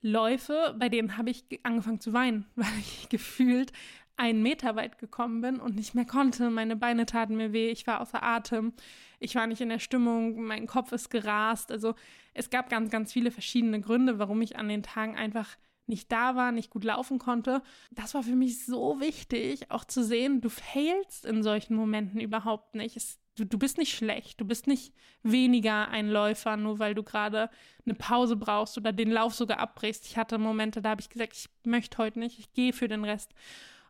Läufe, 0.00 0.76
bei 0.78 0.90
denen 0.90 1.16
habe 1.16 1.30
ich 1.30 1.44
angefangen 1.62 2.00
zu 2.00 2.12
weinen, 2.12 2.46
weil 2.56 2.78
ich 2.78 3.08
gefühlt 3.08 3.72
einen 4.16 4.42
Meter 4.42 4.76
weit 4.76 4.98
gekommen 4.98 5.40
bin 5.40 5.60
und 5.60 5.74
nicht 5.74 5.94
mehr 5.94 6.04
konnte. 6.04 6.50
Meine 6.50 6.76
Beine 6.76 7.06
taten 7.06 7.36
mir 7.36 7.52
weh, 7.52 7.70
ich 7.70 7.86
war 7.86 8.00
außer 8.00 8.22
Atem, 8.22 8.72
ich 9.18 9.34
war 9.34 9.46
nicht 9.46 9.60
in 9.60 9.68
der 9.68 9.78
Stimmung, 9.78 10.42
mein 10.42 10.66
Kopf 10.66 10.92
ist 10.92 11.10
gerast. 11.10 11.72
Also 11.72 11.94
es 12.32 12.50
gab 12.50 12.70
ganz, 12.70 12.90
ganz 12.90 13.12
viele 13.12 13.30
verschiedene 13.30 13.80
Gründe, 13.80 14.18
warum 14.18 14.40
ich 14.42 14.56
an 14.56 14.68
den 14.68 14.82
Tagen 14.82 15.16
einfach 15.16 15.56
nicht 15.86 16.10
da 16.12 16.34
war, 16.34 16.52
nicht 16.52 16.70
gut 16.70 16.84
laufen 16.84 17.18
konnte. 17.18 17.62
Das 17.90 18.14
war 18.14 18.22
für 18.22 18.36
mich 18.36 18.64
so 18.64 19.00
wichtig, 19.00 19.70
auch 19.70 19.84
zu 19.84 20.02
sehen, 20.02 20.40
du 20.40 20.48
failst 20.48 21.26
in 21.26 21.42
solchen 21.42 21.74
Momenten 21.74 22.20
überhaupt 22.20 22.74
nicht. 22.74 22.96
Es, 22.96 23.18
du, 23.36 23.44
du 23.44 23.58
bist 23.58 23.76
nicht 23.76 23.94
schlecht, 23.94 24.40
du 24.40 24.46
bist 24.46 24.66
nicht 24.66 24.94
weniger 25.22 25.88
ein 25.88 26.08
Läufer, 26.08 26.56
nur 26.56 26.78
weil 26.78 26.94
du 26.94 27.02
gerade 27.02 27.50
eine 27.84 27.94
Pause 27.94 28.36
brauchst 28.36 28.78
oder 28.78 28.92
den 28.92 29.10
Lauf 29.10 29.34
sogar 29.34 29.58
abbrichst. 29.58 30.06
Ich 30.06 30.16
hatte 30.16 30.38
Momente, 30.38 30.80
da 30.80 30.90
habe 30.90 31.02
ich 31.02 31.10
gesagt, 31.10 31.34
ich 31.34 31.48
möchte 31.64 31.98
heute 31.98 32.18
nicht, 32.18 32.38
ich 32.38 32.52
gehe 32.52 32.72
für 32.72 32.88
den 32.88 33.04
Rest. 33.04 33.34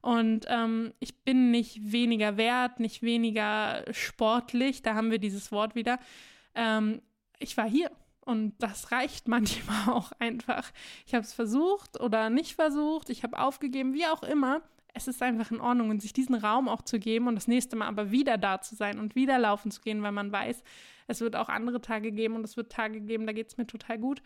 Und 0.04 0.44
ähm, 0.50 0.92
ich 1.00 1.24
bin 1.24 1.50
nicht 1.50 1.90
weniger 1.90 2.36
wert, 2.36 2.78
nicht 2.78 3.02
weniger 3.02 3.86
sportlich, 3.90 4.82
da 4.82 4.94
haben 4.94 5.10
wir 5.10 5.18
dieses 5.18 5.50
Wort 5.50 5.74
wieder. 5.74 5.98
Ähm, 6.54 7.00
ich 7.38 7.56
war 7.56 7.66
hier 7.66 7.90
und 8.20 8.52
das 8.58 8.92
reicht 8.92 9.28
manchmal 9.28 9.94
auch 9.94 10.12
einfach. 10.18 10.70
Ich 11.06 11.14
habe 11.14 11.24
es 11.24 11.32
versucht 11.32 11.98
oder 11.98 12.28
nicht 12.28 12.54
versucht, 12.54 13.08
ich 13.08 13.22
habe 13.22 13.38
aufgegeben, 13.38 13.94
wie 13.94 14.04
auch 14.04 14.22
immer. 14.22 14.60
Es 14.92 15.08
ist 15.08 15.22
einfach 15.22 15.50
in 15.50 15.62
Ordnung 15.62 15.88
und 15.88 16.02
sich 16.02 16.12
diesen 16.12 16.34
Raum 16.34 16.68
auch 16.68 16.82
zu 16.82 16.98
geben 16.98 17.26
und 17.26 17.36
das 17.36 17.48
nächste 17.48 17.74
Mal 17.74 17.88
aber 17.88 18.10
wieder 18.10 18.36
da 18.36 18.60
zu 18.60 18.74
sein 18.74 18.98
und 18.98 19.14
wieder 19.14 19.38
laufen 19.38 19.70
zu 19.70 19.80
gehen, 19.80 20.02
weil 20.02 20.12
man 20.12 20.30
weiß, 20.30 20.62
es 21.06 21.22
wird 21.22 21.34
auch 21.34 21.48
andere 21.48 21.80
Tage 21.80 22.12
geben 22.12 22.34
und 22.34 22.44
es 22.44 22.58
wird 22.58 22.70
Tage 22.70 23.00
geben, 23.00 23.26
da 23.26 23.32
geht 23.32 23.48
es 23.48 23.56
mir 23.56 23.66
total 23.66 23.98
gut. 23.98 24.20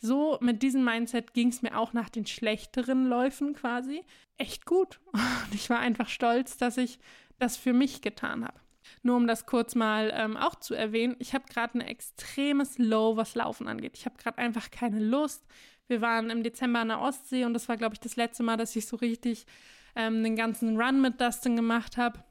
So 0.00 0.38
mit 0.40 0.62
diesem 0.62 0.84
Mindset 0.84 1.34
ging 1.34 1.48
es 1.48 1.62
mir 1.62 1.78
auch 1.78 1.92
nach 1.92 2.08
den 2.08 2.26
schlechteren 2.26 3.06
Läufen 3.06 3.54
quasi 3.54 4.02
echt 4.38 4.64
gut. 4.64 4.98
Und 5.12 5.54
ich 5.54 5.68
war 5.70 5.78
einfach 5.78 6.08
stolz, 6.08 6.56
dass 6.56 6.78
ich 6.78 6.98
das 7.38 7.56
für 7.56 7.72
mich 7.72 8.00
getan 8.00 8.44
habe. 8.44 8.58
Nur 9.02 9.16
um 9.16 9.26
das 9.26 9.46
kurz 9.46 9.74
mal 9.74 10.10
ähm, 10.14 10.36
auch 10.36 10.56
zu 10.56 10.74
erwähnen, 10.74 11.16
ich 11.18 11.34
habe 11.34 11.44
gerade 11.48 11.78
ein 11.78 11.80
extremes 11.82 12.78
Low, 12.78 13.16
was 13.16 13.34
Laufen 13.34 13.68
angeht. 13.68 13.96
Ich 13.96 14.06
habe 14.06 14.16
gerade 14.16 14.38
einfach 14.38 14.70
keine 14.70 14.98
Lust. 14.98 15.44
Wir 15.86 16.00
waren 16.00 16.30
im 16.30 16.42
Dezember 16.42 16.80
an 16.80 16.88
der 16.88 17.00
Ostsee 17.00 17.44
und 17.44 17.54
das 17.54 17.68
war, 17.68 17.76
glaube 17.76 17.94
ich, 17.94 18.00
das 18.00 18.16
letzte 18.16 18.42
Mal, 18.42 18.56
dass 18.56 18.74
ich 18.76 18.86
so 18.86 18.96
richtig 18.96 19.46
ähm, 19.94 20.22
den 20.22 20.36
ganzen 20.36 20.80
Run 20.80 21.00
mit 21.00 21.20
Dustin 21.20 21.56
gemacht 21.56 21.96
habe. 21.96 22.22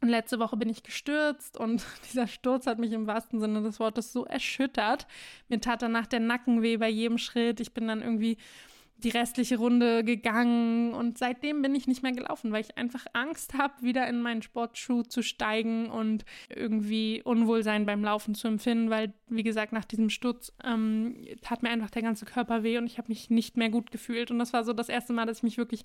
Und 0.00 0.08
letzte 0.08 0.38
Woche 0.38 0.56
bin 0.56 0.68
ich 0.68 0.82
gestürzt 0.82 1.56
und 1.56 1.84
dieser 2.10 2.26
Sturz 2.26 2.66
hat 2.66 2.78
mich 2.78 2.92
im 2.92 3.06
wahrsten 3.06 3.40
Sinne 3.40 3.62
des 3.62 3.80
Wortes 3.80 4.12
so 4.12 4.24
erschüttert. 4.24 5.06
Mir 5.48 5.60
tat 5.60 5.82
danach 5.82 6.06
der 6.06 6.20
Nacken 6.20 6.62
weh 6.62 6.76
bei 6.76 6.88
jedem 6.88 7.18
Schritt. 7.18 7.60
Ich 7.60 7.72
bin 7.72 7.88
dann 7.88 8.02
irgendwie 8.02 8.36
die 8.98 9.10
restliche 9.10 9.58
Runde 9.58 10.04
gegangen 10.04 10.94
und 10.94 11.18
seitdem 11.18 11.60
bin 11.60 11.74
ich 11.74 11.86
nicht 11.86 12.02
mehr 12.02 12.12
gelaufen, 12.12 12.50
weil 12.50 12.62
ich 12.62 12.78
einfach 12.78 13.04
Angst 13.12 13.54
habe, 13.54 13.82
wieder 13.82 14.08
in 14.08 14.22
meinen 14.22 14.40
Sportschuh 14.40 15.02
zu 15.02 15.22
steigen 15.22 15.90
und 15.90 16.24
irgendwie 16.48 17.20
Unwohlsein 17.22 17.84
beim 17.84 18.02
Laufen 18.02 18.34
zu 18.34 18.48
empfinden, 18.48 18.88
weil, 18.88 19.12
wie 19.28 19.42
gesagt, 19.42 19.72
nach 19.72 19.84
diesem 19.84 20.08
Sturz 20.08 20.52
ähm, 20.64 21.26
tat 21.42 21.62
mir 21.62 21.68
einfach 21.68 21.90
der 21.90 22.02
ganze 22.02 22.24
Körper 22.24 22.62
weh 22.62 22.78
und 22.78 22.86
ich 22.86 22.96
habe 22.96 23.08
mich 23.08 23.28
nicht 23.28 23.58
mehr 23.58 23.68
gut 23.68 23.90
gefühlt. 23.90 24.30
Und 24.30 24.38
das 24.38 24.54
war 24.54 24.64
so 24.64 24.72
das 24.72 24.88
erste 24.88 25.12
Mal, 25.12 25.26
dass 25.26 25.38
ich 25.38 25.42
mich 25.42 25.58
wirklich 25.58 25.84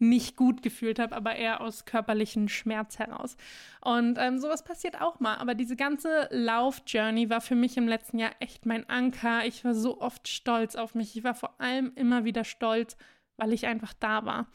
nicht 0.00 0.36
gut 0.36 0.62
gefühlt 0.62 0.98
habe, 0.98 1.14
aber 1.14 1.36
eher 1.36 1.60
aus 1.60 1.84
körperlichen 1.84 2.48
Schmerz 2.48 2.98
heraus. 2.98 3.36
Und 3.80 4.18
ähm, 4.18 4.38
sowas 4.38 4.64
passiert 4.64 5.00
auch 5.00 5.20
mal. 5.20 5.36
Aber 5.36 5.54
diese 5.54 5.76
ganze 5.76 6.28
Lauf-Journey 6.30 7.30
war 7.30 7.40
für 7.40 7.54
mich 7.54 7.76
im 7.76 7.86
letzten 7.86 8.18
Jahr 8.18 8.32
echt 8.40 8.66
mein 8.66 8.88
Anker. 8.88 9.44
Ich 9.46 9.64
war 9.64 9.74
so 9.74 10.00
oft 10.00 10.26
stolz 10.26 10.74
auf 10.74 10.94
mich. 10.94 11.16
Ich 11.16 11.24
war 11.24 11.34
vor 11.34 11.60
allem 11.60 11.92
immer 11.96 12.24
wieder 12.24 12.44
stolz, 12.44 12.96
weil 13.36 13.52
ich 13.52 13.66
einfach 13.66 13.92
da 13.92 14.24
war. 14.24 14.48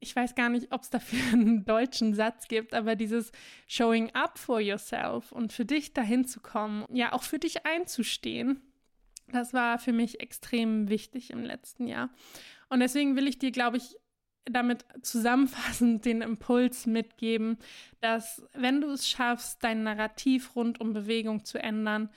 Ich 0.00 0.14
weiß 0.16 0.34
gar 0.34 0.48
nicht, 0.48 0.72
ob 0.72 0.82
es 0.82 0.90
dafür 0.90 1.20
einen 1.32 1.64
deutschen 1.64 2.14
Satz 2.14 2.48
gibt, 2.48 2.74
aber 2.74 2.96
dieses 2.96 3.32
Showing 3.66 4.14
up 4.14 4.38
for 4.38 4.60
yourself 4.60 5.30
und 5.30 5.52
für 5.52 5.64
dich 5.64 5.92
dahin 5.92 6.24
zu 6.26 6.40
kommen, 6.40 6.84
ja, 6.90 7.12
auch 7.12 7.22
für 7.22 7.38
dich 7.38 7.66
einzustehen, 7.66 8.60
das 9.28 9.52
war 9.52 9.78
für 9.78 9.92
mich 9.92 10.20
extrem 10.20 10.88
wichtig 10.88 11.30
im 11.30 11.42
letzten 11.42 11.86
Jahr. 11.86 12.10
Und 12.68 12.80
deswegen 12.80 13.16
will 13.16 13.26
ich 13.26 13.38
dir, 13.38 13.50
glaube 13.50 13.76
ich, 13.76 13.96
damit 14.50 14.84
zusammenfassend 15.02 16.04
den 16.04 16.22
Impuls 16.22 16.86
mitgeben, 16.86 17.58
dass 18.00 18.42
wenn 18.54 18.80
du 18.80 18.90
es 18.90 19.08
schaffst, 19.08 19.62
dein 19.62 19.82
Narrativ 19.82 20.54
rund 20.56 20.80
um 20.80 20.92
Bewegung 20.92 21.44
zu 21.44 21.58
ändern, 21.58 22.10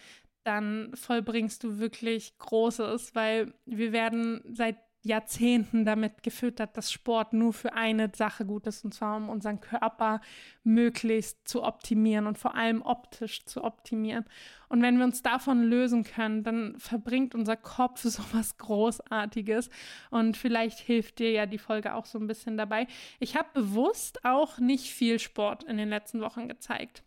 dann 0.43 0.91
vollbringst 0.95 1.63
du 1.63 1.79
wirklich 1.79 2.38
Großes, 2.38 3.13
weil 3.15 3.53
wir 3.65 3.91
werden 3.91 4.41
seit 4.51 4.77
Jahrzehnten 5.01 5.86
damit 5.86 6.24
gefüttert, 6.24 6.75
dass 6.75 6.91
Sport 6.91 7.32
nur 7.32 7.53
für 7.53 7.74
eine 7.74 8.12
Sache 8.13 8.46
gut 8.46 8.68
ist, 8.68 8.84
und 8.84 8.94
zwar 8.94 9.15
um 9.15 9.29
unseren 9.29 9.62
Körper 9.62 10.20
möglichst 10.63 11.48
zu 11.48 11.63
optimieren 11.63 12.27
und 12.27 12.38
vor 12.38 12.56
allem 12.56 12.82
optisch 12.82 13.46
zu 13.46 13.63
optimieren. 13.63 14.25
Und 14.68 14.82
wenn 14.82 14.98
wir 14.98 15.06
uns 15.06 15.22
davon 15.22 15.63
lösen 15.63 16.03
können, 16.03 16.44
dann 16.44 16.77
verbringt 16.77 17.34
unser 17.34 17.56
Kopf 17.56 18.01
so 18.03 18.22
was 18.34 18.58
Großartiges. 18.58 19.70
Und 20.10 20.36
vielleicht 20.36 20.79
hilft 20.79 21.20
dir 21.20 21.32
ja 21.32 21.46
die 21.46 21.58
Folge 21.58 21.96
auch 21.96 22.06
so 22.06 22.20
ein 22.20 22.27
bisschen 22.27 22.58
dabei. 22.58 22.88
Ich 23.20 23.38
habe 23.38 23.48
bewusst 23.53 24.25
auch 24.25 24.60
nicht 24.60 24.91
viel 24.91 25.20
Sport 25.20 25.63
in 25.63 25.77
den 25.77 25.89
letzten 25.89 26.22
Wochen 26.22 26.50
gezeigt. 26.50 27.03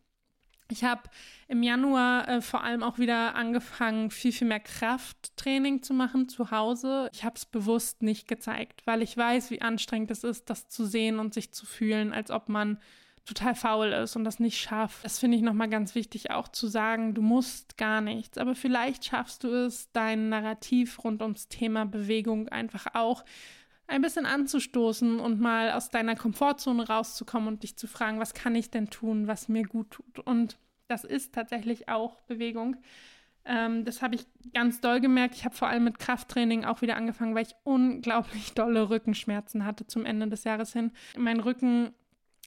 Ich 0.73 0.85
habe 0.85 1.03
im 1.49 1.63
Januar 1.63 2.29
äh, 2.29 2.41
vor 2.41 2.65
allem 2.65 2.83
auch 2.83 2.99
wieder 2.99 3.35
angefangen, 3.35 4.11
viel, 4.11 4.33
viel 4.33 4.49
mehr 4.49 4.61
Krafttraining 4.61 5.83
zu 5.83 5.95
machen 5.95 6.29
zu 6.29 6.51
Hause. 6.51 7.09
Ich 7.13 7.25
habe 7.25 7.37
es 7.37 7.45
bewusst 7.45 8.03
nicht 8.03 8.27
gezeigt, 8.27 8.83
weil 8.87 9.03
ich 9.03 9.17
weiß, 9.17 9.51
wie 9.51 9.61
anstrengend 9.61 10.11
es 10.11 10.25
ist, 10.25 10.51
das 10.51 10.69
zu 10.69 10.87
sehen 10.87 11.19
und 11.19 11.35
sich 11.35 11.53
zu 11.53 11.67
fühlen, 11.67 12.13
als 12.13 12.31
ob 12.31 12.49
man 12.49 12.79
total 13.25 13.55
faul 13.55 13.89
ist 13.89 14.17
und 14.17 14.25
das 14.25 14.41
nicht 14.41 14.59
schafft. 14.59 15.05
Das 15.05 15.19
finde 15.19 15.37
ich 15.37 15.43
nochmal 15.43 15.69
ganz 15.69 15.95
wichtig 15.95 16.31
auch 16.31 16.49
zu 16.49 16.67
sagen, 16.67 17.15
du 17.15 17.23
musst 17.23 17.77
gar 17.77 18.01
nichts, 18.01 18.39
aber 18.39 18.55
vielleicht 18.55 19.05
schaffst 19.05 19.45
du 19.45 19.49
es, 19.49 19.93
dein 19.93 20.29
Narrativ 20.29 21.05
rund 21.05 21.23
ums 21.23 21.49
Thema 21.49 21.85
Bewegung 21.87 22.49
einfach 22.49 22.87
auch 22.95 23.25
ein 23.87 24.03
bisschen 24.03 24.27
anzustoßen 24.27 25.21
und 25.21 25.41
mal 25.41 25.73
aus 25.73 25.91
deiner 25.91 26.17
Komfortzone 26.17 26.89
rauszukommen 26.89 27.49
und 27.49 27.63
dich 27.63 27.77
zu 27.77 27.87
fragen, 27.87 28.19
was 28.19 28.35
kann 28.35 28.55
ich 28.55 28.71
denn 28.71 28.89
tun, 28.89 29.27
was 29.27 29.49
mir 29.49 29.65
gut 29.65 29.91
tut. 29.91 30.19
Und 30.21 30.57
das 30.89 31.05
ist 31.05 31.35
tatsächlich 31.35 31.89
auch 31.89 32.21
Bewegung. 32.23 32.77
Ähm, 33.45 33.85
das 33.85 34.03
habe 34.03 34.15
ich 34.15 34.27
ganz 34.55 34.81
doll 34.81 35.01
gemerkt. 35.01 35.35
Ich 35.35 35.45
habe 35.45 35.55
vor 35.55 35.69
allem 35.69 35.85
mit 35.85 35.99
Krafttraining 35.99 36.65
auch 36.65 36.83
wieder 36.83 36.97
angefangen, 36.97 37.35
weil 37.35 37.47
ich 37.47 37.55
unglaublich 37.65 38.53
dolle 38.55 38.89
Rückenschmerzen 38.89 39.65
hatte 39.65 39.87
zum 39.87 40.05
Ende 40.07 40.29
des 40.29 40.45
Jahres 40.45 40.73
hin. 40.73 40.93
Mein 41.17 41.41
Rücken 41.41 41.93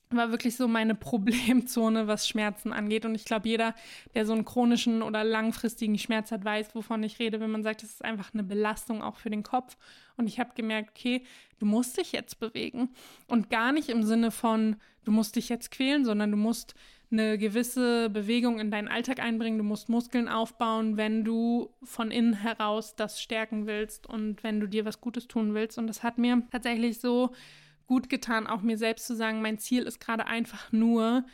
war 0.09 0.31
wirklich 0.31 0.55
so 0.55 0.67
meine 0.67 0.95
Problemzone, 0.95 2.07
was 2.07 2.27
Schmerzen 2.27 2.71
angeht. 2.71 3.05
Und 3.05 3.15
ich 3.15 3.25
glaube, 3.25 3.49
jeder, 3.49 3.75
der 4.13 4.25
so 4.25 4.33
einen 4.33 4.45
chronischen 4.45 5.01
oder 5.01 5.23
langfristigen 5.23 5.97
Schmerz 5.97 6.31
hat, 6.31 6.45
weiß, 6.45 6.75
wovon 6.75 7.03
ich 7.03 7.19
rede, 7.19 7.39
wenn 7.41 7.51
man 7.51 7.63
sagt, 7.63 7.83
es 7.83 7.91
ist 7.91 8.05
einfach 8.05 8.33
eine 8.33 8.43
Belastung 8.43 9.01
auch 9.01 9.17
für 9.17 9.29
den 9.29 9.43
Kopf. 9.43 9.77
Und 10.15 10.27
ich 10.27 10.39
habe 10.39 10.51
gemerkt, 10.55 10.91
okay, 10.91 11.23
du 11.59 11.65
musst 11.65 11.97
dich 11.97 12.13
jetzt 12.13 12.39
bewegen. 12.39 12.89
Und 13.27 13.49
gar 13.49 13.73
nicht 13.73 13.89
im 13.89 14.03
Sinne 14.03 14.31
von, 14.31 14.77
du 15.03 15.11
musst 15.11 15.35
dich 15.35 15.49
jetzt 15.49 15.71
quälen, 15.71 16.05
sondern 16.05 16.31
du 16.31 16.37
musst 16.37 16.75
eine 17.11 17.37
gewisse 17.37 18.09
Bewegung 18.09 18.59
in 18.59 18.71
deinen 18.71 18.87
Alltag 18.87 19.19
einbringen. 19.19 19.57
Du 19.57 19.63
musst 19.63 19.89
Muskeln 19.89 20.27
aufbauen, 20.27 20.97
wenn 20.97 21.23
du 21.23 21.69
von 21.83 22.11
innen 22.11 22.33
heraus 22.33 22.95
das 22.95 23.21
stärken 23.21 23.67
willst 23.67 24.07
und 24.07 24.43
wenn 24.43 24.59
du 24.59 24.67
dir 24.67 24.85
was 24.85 25.01
Gutes 25.01 25.27
tun 25.27 25.53
willst. 25.53 25.77
Und 25.77 25.87
das 25.87 26.03
hat 26.03 26.17
mir 26.17 26.43
tatsächlich 26.51 26.99
so 26.99 27.31
gut 27.87 28.09
getan, 28.09 28.47
auch 28.47 28.61
mir 28.61 28.77
selbst 28.77 29.05
zu 29.07 29.15
sagen, 29.15 29.41
mein 29.41 29.59
Ziel 29.59 29.83
ist 29.83 29.99
gerade 29.99 30.25
einfach 30.25 30.71
nur, 30.71 31.25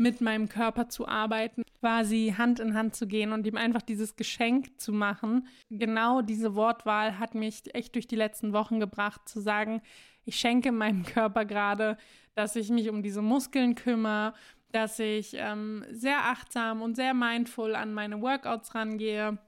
mit 0.00 0.22
meinem 0.22 0.48
Körper 0.48 0.88
zu 0.88 1.06
arbeiten, 1.06 1.62
quasi 1.78 2.34
Hand 2.36 2.58
in 2.58 2.72
Hand 2.72 2.96
zu 2.96 3.06
gehen 3.06 3.32
und 3.32 3.46
ihm 3.46 3.58
einfach 3.58 3.82
dieses 3.82 4.16
Geschenk 4.16 4.80
zu 4.80 4.94
machen. 4.94 5.46
Genau 5.68 6.22
diese 6.22 6.54
Wortwahl 6.54 7.18
hat 7.18 7.34
mich 7.34 7.74
echt 7.74 7.94
durch 7.94 8.06
die 8.06 8.16
letzten 8.16 8.54
Wochen 8.54 8.80
gebracht, 8.80 9.28
zu 9.28 9.40
sagen, 9.40 9.82
ich 10.24 10.36
schenke 10.36 10.72
meinem 10.72 11.04
Körper 11.04 11.44
gerade, 11.44 11.98
dass 12.34 12.56
ich 12.56 12.70
mich 12.70 12.88
um 12.88 13.02
diese 13.02 13.20
Muskeln 13.20 13.74
kümmere, 13.74 14.32
dass 14.72 14.98
ich 14.98 15.34
ähm, 15.34 15.84
sehr 15.90 16.24
achtsam 16.26 16.82
und 16.82 16.94
sehr 16.94 17.14
mindful 17.14 17.74
an 17.74 17.92
meine 17.92 18.20
Workouts 18.20 18.74
rangehe, 18.74 19.38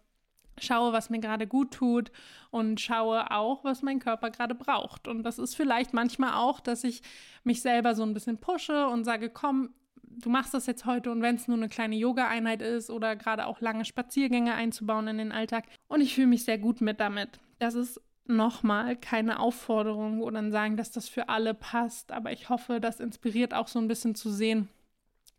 schaue, 0.59 0.93
was 0.93 1.11
mir 1.11 1.21
gerade 1.21 1.47
gut 1.47 1.73
tut 1.73 2.13
und 2.51 2.81
schaue 2.81 3.31
auch, 3.31 3.65
was 3.65 3.83
mein 3.83 4.01
Körper 4.01 4.31
gerade 4.31 4.55
braucht. 4.55 5.09
Und 5.09 5.23
das 5.23 5.39
ist 5.39 5.55
vielleicht 5.55 5.95
manchmal 5.95 6.35
auch, 6.35 6.61
dass 6.61 6.85
ich 6.85 7.03
mich 7.45 7.63
selber 7.63 7.95
so 7.95 8.03
ein 8.03 8.15
bisschen 8.15 8.39
pushe 8.39 8.87
und 8.89 9.05
sage, 9.05 9.31
komm, 9.31 9.71
du 10.03 10.29
machst 10.29 10.55
das 10.55 10.67
jetzt 10.67 10.85
heute 10.85 11.11
und 11.11 11.23
wenn 11.23 11.37
es 11.37 11.49
nur 11.49 11.57
eine 11.57 11.69
kleine 11.69 11.97
Yoga-Einheit 11.97 12.63
ist 12.63 12.91
oder 12.91 13.17
gerade 13.17 13.47
auch 13.47 13.61
lange 13.61 13.85
Spaziergänge 13.85 14.55
einzubauen 14.55 15.09
in 15.09 15.19
den 15.19 15.33
Alltag. 15.33 15.65
Und 15.89 16.01
ich 16.01 16.15
fühle 16.15 16.27
mich 16.27 16.45
sehr 16.45 16.59
gut 16.59 16.81
mit 16.81 17.01
damit. 17.01 17.41
Das 17.59 17.75
ist 17.75 18.01
nochmal 18.27 18.97
keine 18.97 19.41
Aufforderung 19.41 20.21
oder 20.21 20.39
ein 20.39 20.53
Sagen, 20.53 20.77
dass 20.77 20.91
das 20.91 21.09
für 21.09 21.29
alle 21.29 21.55
passt, 21.55 22.13
aber 22.13 22.33
ich 22.33 22.49
hoffe, 22.49 22.81
das 22.81 23.01
inspiriert 23.01 23.55
auch 23.55 23.69
so 23.69 23.79
ein 23.79 23.89
bisschen 23.89 24.15
zu 24.15 24.31
sehen, 24.31 24.69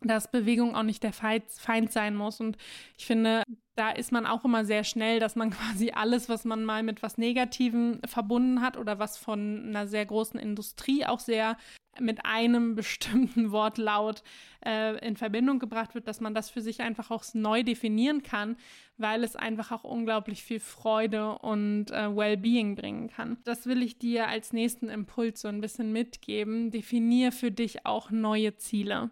dass 0.04 0.32
Bewegung 0.32 0.76
auch 0.76 0.84
nicht 0.84 1.04
der 1.04 1.14
Feind, 1.14 1.92
sein 1.92 2.16
muss. 2.16 2.40
Und 2.40 2.58
ich 2.98 3.06
finde, 3.06 3.44
da 3.76 3.90
ist 3.92 4.12
man 4.12 4.26
auch 4.26 4.46
immer 4.46 4.66
sehr 4.66 4.84
schnell, 4.84 5.20
dass 5.20 5.36
man 5.36 5.50
quasi 5.52 5.92
alles, 5.92 6.30
was 6.30 6.46
man 6.46 6.64
mal 6.66 6.84
mit 6.84 7.04
was 7.04 7.18
Negativem 7.18 8.00
verbunden 8.06 8.62
hat 8.62 8.78
oder 8.78 9.00
was 9.00 9.18
von 9.18 9.66
einer 9.68 9.88
sehr 9.88 10.06
großen 10.06 10.40
Industrie 10.40 11.06
auch 11.06 11.20
sehr 11.20 11.58
mit 12.00 12.26
einem 12.26 12.76
bestimmten 12.76 13.52
Wortlaut 13.52 14.24
äh, 14.66 14.98
in 15.06 15.16
Verbindung 15.16 15.60
gebracht 15.60 15.96
wird, 15.96 16.08
dass 16.08 16.22
man 16.22 16.34
das 16.34 16.50
für 16.50 16.62
sich 16.62 16.82
einfach 16.82 17.12
auch 17.12 17.24
neu 17.34 17.64
definieren 17.64 18.24
kann, 18.24 18.58
weil 18.98 19.24
es 19.24 19.36
einfach 19.36 19.72
auch 19.72 19.84
unglaublich 19.84 20.44
viel 20.44 20.60
Freude 20.60 21.38
und 21.40 21.92
äh, 21.92 22.16
Wellbeing 22.16 22.76
bringen 22.76 23.10
kann. 23.10 23.38
Das 23.44 23.66
will 23.66 23.82
ich 23.82 23.98
dir 23.98 24.28
als 24.28 24.54
nächsten 24.54 24.90
Impuls 24.90 25.42
so 25.42 25.48
ein 25.48 25.62
bisschen 25.62 25.92
mitgeben. 25.92 26.72
Definier 26.72 27.32
für 27.32 27.52
dich 27.52 27.86
auch 27.86 28.12
neue 28.12 28.56
Ziele 28.56 29.12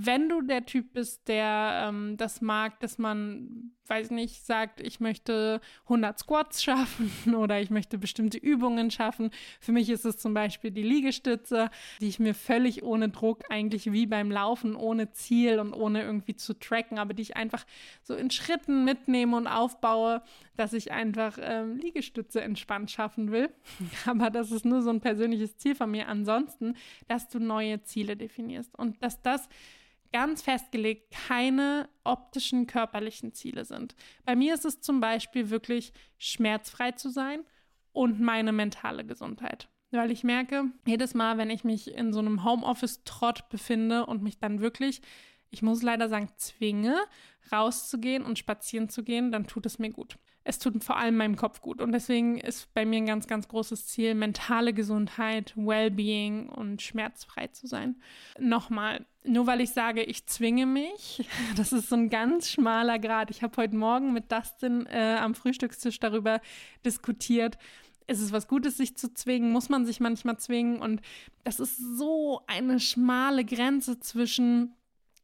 wenn 0.00 0.28
du 0.28 0.42
der 0.42 0.64
Typ 0.64 0.92
bist, 0.92 1.26
der 1.26 1.86
ähm, 1.88 2.16
das 2.16 2.40
mag, 2.40 2.78
dass 2.78 2.98
man, 2.98 3.72
weiß 3.88 4.12
nicht, 4.12 4.46
sagt, 4.46 4.80
ich 4.80 5.00
möchte 5.00 5.60
100 5.84 6.16
Squats 6.20 6.62
schaffen 6.62 7.34
oder 7.34 7.60
ich 7.60 7.70
möchte 7.70 7.98
bestimmte 7.98 8.38
Übungen 8.38 8.92
schaffen. 8.92 9.32
Für 9.58 9.72
mich 9.72 9.90
ist 9.90 10.04
es 10.04 10.16
zum 10.16 10.34
Beispiel 10.34 10.70
die 10.70 10.84
Liegestütze, 10.84 11.68
die 12.00 12.06
ich 12.06 12.20
mir 12.20 12.34
völlig 12.34 12.84
ohne 12.84 13.08
Druck, 13.08 13.42
eigentlich 13.50 13.90
wie 13.90 14.06
beim 14.06 14.30
Laufen, 14.30 14.76
ohne 14.76 15.10
Ziel 15.10 15.58
und 15.58 15.72
ohne 15.72 16.04
irgendwie 16.04 16.36
zu 16.36 16.56
tracken, 16.56 17.00
aber 17.00 17.12
die 17.12 17.22
ich 17.22 17.36
einfach 17.36 17.66
so 18.04 18.14
in 18.14 18.30
Schritten 18.30 18.84
mitnehme 18.84 19.36
und 19.36 19.48
aufbaue, 19.48 20.22
dass 20.56 20.74
ich 20.74 20.92
einfach 20.92 21.38
ähm, 21.40 21.76
Liegestütze 21.76 22.40
entspannt 22.40 22.92
schaffen 22.92 23.32
will. 23.32 23.50
aber 24.06 24.30
das 24.30 24.52
ist 24.52 24.64
nur 24.64 24.80
so 24.80 24.90
ein 24.90 25.00
persönliches 25.00 25.56
Ziel 25.56 25.74
von 25.74 25.90
mir. 25.90 26.06
Ansonsten, 26.06 26.76
dass 27.08 27.28
du 27.28 27.40
neue 27.40 27.82
Ziele 27.82 28.16
definierst 28.16 28.78
und 28.78 29.02
dass 29.02 29.20
das 29.22 29.48
ganz 30.12 30.42
festgelegt 30.42 31.10
keine 31.10 31.88
optischen 32.04 32.66
körperlichen 32.66 33.34
Ziele 33.34 33.64
sind. 33.64 33.94
Bei 34.24 34.36
mir 34.36 34.54
ist 34.54 34.64
es 34.64 34.80
zum 34.80 35.00
Beispiel 35.00 35.50
wirklich 35.50 35.92
schmerzfrei 36.18 36.92
zu 36.92 37.10
sein 37.10 37.44
und 37.92 38.20
meine 38.20 38.52
mentale 38.52 39.04
Gesundheit. 39.04 39.68
Weil 39.90 40.10
ich 40.10 40.24
merke, 40.24 40.64
jedes 40.86 41.14
Mal, 41.14 41.38
wenn 41.38 41.50
ich 41.50 41.64
mich 41.64 41.94
in 41.94 42.12
so 42.12 42.18
einem 42.18 42.44
Homeoffice-Trott 42.44 43.48
befinde 43.48 44.04
und 44.06 44.22
mich 44.22 44.38
dann 44.38 44.60
wirklich, 44.60 45.00
ich 45.50 45.62
muss 45.62 45.82
leider 45.82 46.08
sagen, 46.08 46.28
zwinge, 46.36 46.96
rauszugehen 47.50 48.22
und 48.24 48.38
spazieren 48.38 48.88
zu 48.90 49.02
gehen, 49.02 49.32
dann 49.32 49.46
tut 49.46 49.64
es 49.64 49.78
mir 49.78 49.90
gut 49.90 50.18
es 50.48 50.58
tut 50.58 50.82
vor 50.82 50.96
allem 50.96 51.18
meinem 51.18 51.36
Kopf 51.36 51.60
gut. 51.60 51.82
Und 51.82 51.92
deswegen 51.92 52.38
ist 52.38 52.72
bei 52.72 52.86
mir 52.86 52.96
ein 52.96 53.06
ganz, 53.06 53.26
ganz 53.26 53.48
großes 53.48 53.86
Ziel, 53.86 54.14
mentale 54.14 54.72
Gesundheit, 54.72 55.52
Wellbeing 55.56 56.48
und 56.48 56.80
schmerzfrei 56.80 57.48
zu 57.48 57.66
sein. 57.66 58.00
Nochmal, 58.40 59.04
nur 59.24 59.46
weil 59.46 59.60
ich 59.60 59.72
sage, 59.72 60.02
ich 60.02 60.26
zwinge 60.26 60.64
mich, 60.64 61.28
das 61.56 61.74
ist 61.74 61.90
so 61.90 61.96
ein 61.96 62.08
ganz 62.08 62.48
schmaler 62.48 62.98
Grad. 62.98 63.30
Ich 63.30 63.42
habe 63.42 63.58
heute 63.58 63.76
Morgen 63.76 64.14
mit 64.14 64.32
Dustin 64.32 64.86
äh, 64.86 65.18
am 65.20 65.34
Frühstückstisch 65.34 66.00
darüber 66.00 66.40
diskutiert, 66.82 67.58
ist 68.06 68.22
es 68.22 68.32
was 68.32 68.48
Gutes, 68.48 68.78
sich 68.78 68.96
zu 68.96 69.12
zwingen? 69.12 69.52
Muss 69.52 69.68
man 69.68 69.84
sich 69.84 70.00
manchmal 70.00 70.38
zwingen? 70.38 70.80
Und 70.80 71.02
das 71.44 71.60
ist 71.60 71.76
so 71.76 72.40
eine 72.46 72.80
schmale 72.80 73.44
Grenze 73.44 74.00
zwischen, 74.00 74.74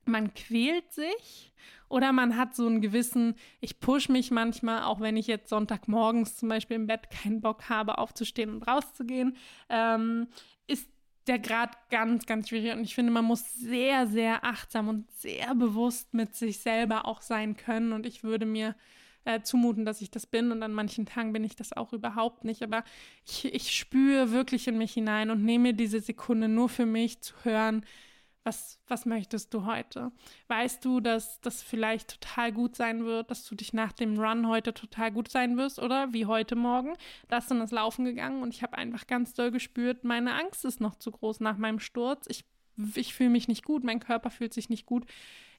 man 0.04 0.34
quält 0.34 0.92
sich 0.92 1.54
oder 1.88 2.12
man 2.12 2.36
hat 2.36 2.54
so 2.54 2.66
einen 2.66 2.80
gewissen, 2.80 3.34
ich 3.60 3.80
push 3.80 4.08
mich 4.08 4.30
manchmal, 4.30 4.82
auch 4.84 5.00
wenn 5.00 5.16
ich 5.16 5.26
jetzt 5.26 5.48
Sonntagmorgens 5.48 6.36
zum 6.36 6.48
Beispiel 6.48 6.76
im 6.76 6.86
Bett 6.86 7.10
keinen 7.10 7.40
Bock 7.40 7.68
habe, 7.68 7.98
aufzustehen 7.98 8.50
und 8.50 8.62
rauszugehen, 8.62 9.36
ähm, 9.68 10.28
ist 10.66 10.88
der 11.26 11.38
Grad 11.38 11.76
ganz, 11.90 12.26
ganz 12.26 12.48
schwierig. 12.48 12.72
Und 12.72 12.84
ich 12.84 12.94
finde, 12.94 13.12
man 13.12 13.24
muss 13.24 13.54
sehr, 13.54 14.06
sehr 14.06 14.44
achtsam 14.44 14.88
und 14.88 15.10
sehr 15.12 15.54
bewusst 15.54 16.12
mit 16.14 16.34
sich 16.34 16.58
selber 16.58 17.06
auch 17.06 17.22
sein 17.22 17.56
können. 17.56 17.92
Und 17.92 18.06
ich 18.06 18.24
würde 18.24 18.46
mir 18.46 18.74
äh, 19.24 19.40
zumuten, 19.40 19.84
dass 19.84 20.00
ich 20.02 20.10
das 20.10 20.26
bin. 20.26 20.52
Und 20.52 20.62
an 20.62 20.72
manchen 20.72 21.06
Tagen 21.06 21.32
bin 21.32 21.44
ich 21.44 21.56
das 21.56 21.72
auch 21.72 21.92
überhaupt 21.92 22.44
nicht. 22.44 22.62
Aber 22.62 22.84
ich, 23.26 23.46
ich 23.46 23.74
spüre 23.74 24.32
wirklich 24.32 24.68
in 24.68 24.78
mich 24.78 24.92
hinein 24.92 25.30
und 25.30 25.44
nehme 25.44 25.74
diese 25.74 26.00
Sekunde 26.00 26.48
nur 26.48 26.68
für 26.68 26.86
mich 26.86 27.20
zu 27.20 27.34
hören, 27.42 27.84
was, 28.44 28.78
was 28.86 29.06
möchtest 29.06 29.52
du 29.54 29.64
heute? 29.64 30.12
Weißt 30.48 30.84
du, 30.84 31.00
dass 31.00 31.40
das 31.40 31.62
vielleicht 31.62 32.20
total 32.20 32.52
gut 32.52 32.76
sein 32.76 33.04
wird, 33.04 33.30
dass 33.30 33.44
du 33.44 33.54
dich 33.54 33.72
nach 33.72 33.92
dem 33.92 34.20
Run 34.20 34.46
heute 34.46 34.74
total 34.74 35.10
gut 35.10 35.28
sein 35.28 35.56
wirst 35.56 35.78
oder 35.78 36.12
wie 36.12 36.26
heute 36.26 36.54
Morgen? 36.54 36.94
Da 37.28 37.38
ist 37.38 37.50
dann 37.50 37.58
das 37.58 37.70
Laufen 37.70 38.04
gegangen 38.04 38.42
und 38.42 38.54
ich 38.54 38.62
habe 38.62 38.76
einfach 38.76 39.06
ganz 39.06 39.32
doll 39.32 39.50
gespürt, 39.50 40.04
meine 40.04 40.34
Angst 40.34 40.64
ist 40.64 40.80
noch 40.80 40.94
zu 40.96 41.10
groß 41.10 41.40
nach 41.40 41.56
meinem 41.56 41.80
Sturz. 41.80 42.26
Ich, 42.28 42.44
ich 42.94 43.14
fühle 43.14 43.30
mich 43.30 43.48
nicht 43.48 43.64
gut, 43.64 43.82
mein 43.82 44.00
Körper 44.00 44.30
fühlt 44.30 44.52
sich 44.52 44.68
nicht 44.68 44.84
gut 44.84 45.06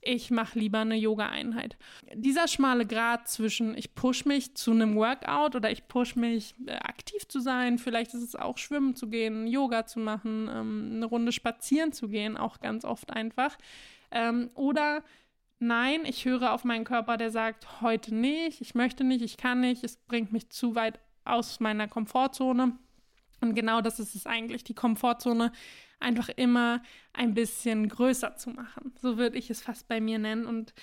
ich 0.05 0.31
mache 0.31 0.59
lieber 0.59 0.79
eine 0.79 0.95
Yoga-Einheit. 0.95 1.77
Dieser 2.13 2.47
schmale 2.47 2.85
Grad 2.85 3.27
zwischen 3.27 3.75
ich 3.77 3.95
push 3.95 4.25
mich 4.25 4.55
zu 4.55 4.71
einem 4.71 4.95
Workout 4.95 5.55
oder 5.55 5.71
ich 5.71 5.87
push 5.87 6.15
mich 6.15 6.53
äh, 6.67 6.73
aktiv 6.75 7.27
zu 7.27 7.39
sein, 7.39 7.79
vielleicht 7.79 8.13
ist 8.13 8.21
es 8.21 8.35
auch 8.35 8.57
schwimmen 8.57 8.95
zu 8.95 9.09
gehen, 9.09 9.47
Yoga 9.47 9.85
zu 9.85 9.99
machen, 9.99 10.47
ähm, 10.51 10.91
eine 10.95 11.05
Runde 11.05 11.31
spazieren 11.31 11.91
zu 11.91 12.07
gehen, 12.07 12.37
auch 12.37 12.59
ganz 12.59 12.85
oft 12.85 13.11
einfach. 13.11 13.57
Ähm, 14.11 14.51
oder 14.53 15.03
nein, 15.59 16.01
ich 16.05 16.25
höre 16.25 16.53
auf 16.53 16.63
meinen 16.63 16.85
Körper, 16.85 17.17
der 17.17 17.31
sagt, 17.31 17.81
heute 17.81 18.13
nicht, 18.13 18.61
ich 18.61 18.75
möchte 18.75 19.03
nicht, 19.03 19.23
ich 19.23 19.37
kann 19.37 19.59
nicht, 19.59 19.83
es 19.83 19.97
bringt 19.97 20.31
mich 20.31 20.49
zu 20.49 20.75
weit 20.75 20.99
aus 21.23 21.59
meiner 21.59 21.87
Komfortzone. 21.87 22.77
Und 23.41 23.55
genau 23.55 23.81
das 23.81 23.99
ist 23.99 24.15
es 24.15 24.25
eigentlich, 24.25 24.63
die 24.63 24.75
Komfortzone 24.75 25.51
einfach 25.99 26.29
immer 26.29 26.81
ein 27.13 27.33
bisschen 27.33 27.89
größer 27.89 28.35
zu 28.35 28.49
machen. 28.51 28.93
So 29.01 29.17
würde 29.17 29.37
ich 29.37 29.49
es 29.49 29.61
fast 29.61 29.87
bei 29.87 29.99
mir 30.01 30.19
nennen 30.19 30.45
und 30.45 30.73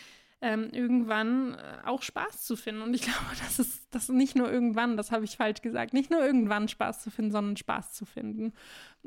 ähm, 0.42 0.70
irgendwann 0.72 1.54
äh, 1.54 1.86
auch 1.86 2.02
Spaß 2.02 2.44
zu 2.44 2.56
finden. 2.56 2.82
Und 2.82 2.94
ich 2.94 3.02
glaube, 3.02 3.20
das 3.38 3.60
ist 3.60 3.86
das 3.92 4.08
nicht 4.08 4.34
nur 4.34 4.50
irgendwann, 4.50 4.96
das 4.96 5.12
habe 5.12 5.24
ich 5.24 5.36
falsch 5.36 5.62
gesagt, 5.62 5.94
nicht 5.94 6.10
nur 6.10 6.20
irgendwann 6.20 6.66
Spaß 6.66 7.00
zu 7.00 7.10
finden, 7.10 7.30
sondern 7.30 7.56
Spaß 7.56 7.94
zu 7.94 8.04
finden. 8.04 8.52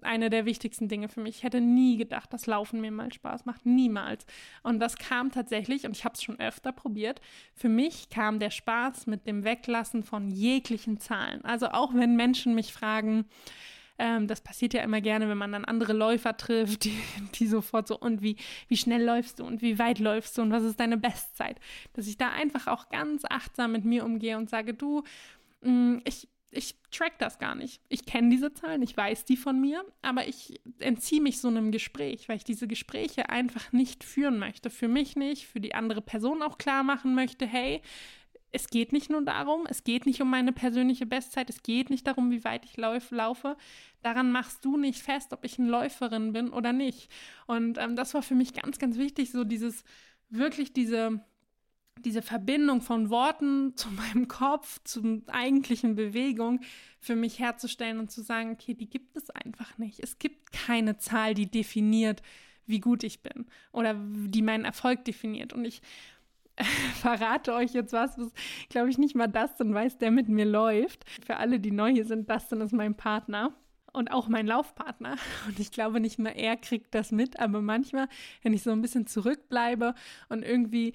Eine 0.01 0.29
der 0.29 0.45
wichtigsten 0.45 0.87
Dinge 0.87 1.09
für 1.09 1.19
mich. 1.19 1.37
Ich 1.37 1.43
hätte 1.43 1.59
nie 1.59 1.97
gedacht, 1.97 2.31
dass 2.31 2.47
Laufen 2.47 2.79
mir 2.79 2.91
mal 2.91 3.11
Spaß 3.11 3.45
macht. 3.45 3.65
Niemals. 3.65 4.25
Und 4.63 4.79
das 4.79 4.97
kam 4.97 5.29
tatsächlich, 5.31 5.85
und 5.85 5.91
ich 5.91 6.05
habe 6.05 6.15
es 6.15 6.23
schon 6.23 6.39
öfter 6.39 6.71
probiert, 6.71 7.19
für 7.53 7.69
mich 7.69 8.09
kam 8.09 8.39
der 8.39 8.51
Spaß 8.51 9.05
mit 9.07 9.27
dem 9.27 9.43
Weglassen 9.43 10.03
von 10.03 10.31
jeglichen 10.31 10.99
Zahlen. 10.99 11.43
Also 11.43 11.67
auch 11.67 11.93
wenn 11.93 12.15
Menschen 12.15 12.55
mich 12.55 12.71
fragen, 12.71 13.25
ähm, 13.97 14.27
das 14.27 14.41
passiert 14.41 14.73
ja 14.73 14.81
immer 14.81 15.01
gerne, 15.01 15.29
wenn 15.29 15.37
man 15.37 15.51
dann 15.51 15.65
andere 15.65 15.93
Läufer 15.93 16.35
trifft, 16.35 16.83
die, 16.85 16.97
die 17.35 17.47
sofort 17.47 17.87
so, 17.87 17.97
und 17.97 18.21
wie, 18.21 18.37
wie 18.67 18.77
schnell 18.77 19.03
läufst 19.03 19.39
du 19.39 19.45
und 19.45 19.61
wie 19.61 19.79
weit 19.79 19.99
läufst 19.99 20.37
du 20.37 20.41
und 20.41 20.51
was 20.51 20.63
ist 20.63 20.79
deine 20.79 20.97
Bestzeit? 20.97 21.59
Dass 21.93 22.07
ich 22.07 22.17
da 22.17 22.29
einfach 22.29 22.67
auch 22.67 22.89
ganz 22.89 23.23
achtsam 23.29 23.71
mit 23.71 23.85
mir 23.85 24.05
umgehe 24.05 24.37
und 24.37 24.49
sage, 24.49 24.73
du, 24.73 25.03
mh, 25.61 25.71
mm, 25.71 26.01
ich, 26.05 26.27
ich 26.51 26.75
track 26.91 27.19
das 27.19 27.37
gar 27.37 27.55
nicht. 27.55 27.81
Ich 27.89 28.05
kenne 28.05 28.29
diese 28.29 28.53
Zahlen, 28.53 28.81
ich 28.81 28.95
weiß 28.95 29.25
die 29.25 29.37
von 29.37 29.59
mir, 29.59 29.83
aber 30.01 30.27
ich 30.27 30.59
entziehe 30.79 31.21
mich 31.21 31.39
so 31.39 31.49
einem 31.49 31.71
Gespräch, 31.71 32.29
weil 32.29 32.37
ich 32.37 32.43
diese 32.43 32.67
Gespräche 32.67 33.29
einfach 33.29 33.71
nicht 33.73 34.03
führen 34.03 34.39
möchte. 34.39 34.69
Für 34.69 34.87
mich 34.87 35.15
nicht, 35.15 35.47
für 35.47 35.59
die 35.59 35.75
andere 35.75 36.01
Person 36.01 36.41
auch 36.41 36.57
klar 36.57 36.83
machen 36.83 37.13
möchte, 37.13 37.45
hey, 37.45 37.81
es 38.55 38.69
geht 38.69 38.93
nicht 38.93 39.09
nur 39.09 39.21
darum, 39.21 39.65
es 39.67 39.83
geht 39.83 40.05
nicht 40.05 40.21
um 40.21 40.29
meine 40.29 40.53
persönliche 40.53 41.05
Bestzeit, 41.05 41.49
es 41.49 41.61
geht 41.61 41.89
nicht 41.89 42.07
darum, 42.07 42.31
wie 42.31 42.45
weit 42.45 42.63
ich 42.63 42.77
lauf, 42.77 43.11
laufe. 43.11 43.57
Daran 44.01 44.31
machst 44.31 44.63
du 44.63 44.77
nicht 44.77 45.01
fest, 45.01 45.33
ob 45.33 45.43
ich 45.43 45.59
eine 45.59 45.69
Läuferin 45.69 46.31
bin 46.31 46.49
oder 46.49 46.71
nicht. 46.71 47.11
Und 47.47 47.77
ähm, 47.77 47.97
das 47.97 48.13
war 48.13 48.21
für 48.21 48.33
mich 48.33 48.53
ganz, 48.53 48.79
ganz 48.79 48.97
wichtig, 48.97 49.31
so 49.31 49.43
dieses, 49.43 49.83
wirklich 50.29 50.71
diese, 50.71 51.19
diese 51.99 52.21
Verbindung 52.21 52.81
von 52.81 53.09
Worten 53.09 53.73
zu 53.75 53.89
meinem 53.89 54.29
Kopf, 54.29 54.79
zur 54.85 55.21
eigentlichen 55.27 55.95
Bewegung 55.95 56.61
für 56.99 57.17
mich 57.17 57.39
herzustellen 57.39 57.99
und 57.99 58.09
zu 58.09 58.21
sagen, 58.21 58.51
okay, 58.51 58.73
die 58.73 58.89
gibt 58.89 59.17
es 59.17 59.29
einfach 59.31 59.77
nicht. 59.77 59.99
Es 59.99 60.17
gibt 60.17 60.53
keine 60.53 60.97
Zahl, 60.97 61.33
die 61.33 61.51
definiert, 61.51 62.21
wie 62.67 62.79
gut 62.79 63.03
ich 63.03 63.21
bin 63.21 63.45
oder 63.73 63.93
die 63.93 64.41
meinen 64.41 64.65
Erfolg 64.65 65.05
definiert. 65.05 65.53
Und 65.53 65.65
ich 65.65 65.81
verrate 67.01 67.53
euch 67.53 67.73
jetzt 67.73 67.93
was, 67.93 68.17
was 68.17 68.31
glaube 68.69 68.89
ich 68.89 68.97
nicht 68.97 69.15
mal 69.15 69.27
Dustin 69.27 69.73
weiß, 69.73 69.97
der 69.97 70.11
mit 70.11 70.29
mir 70.29 70.45
läuft. 70.45 71.05
Für 71.25 71.37
alle, 71.37 71.59
die 71.59 71.71
neu 71.71 71.91
hier 71.91 72.05
sind, 72.05 72.29
Dustin 72.29 72.61
ist 72.61 72.73
mein 72.73 72.95
Partner 72.95 73.53
und 73.93 74.11
auch 74.11 74.27
mein 74.27 74.47
Laufpartner. 74.47 75.15
Und 75.47 75.59
ich 75.59 75.71
glaube 75.71 75.99
nicht 75.99 76.19
mal 76.19 76.33
er 76.35 76.57
kriegt 76.57 76.93
das 76.93 77.11
mit, 77.11 77.39
aber 77.39 77.61
manchmal, 77.61 78.07
wenn 78.41 78.53
ich 78.53 78.63
so 78.63 78.71
ein 78.71 78.81
bisschen 78.81 79.07
zurückbleibe 79.07 79.95
und 80.29 80.43
irgendwie 80.43 80.93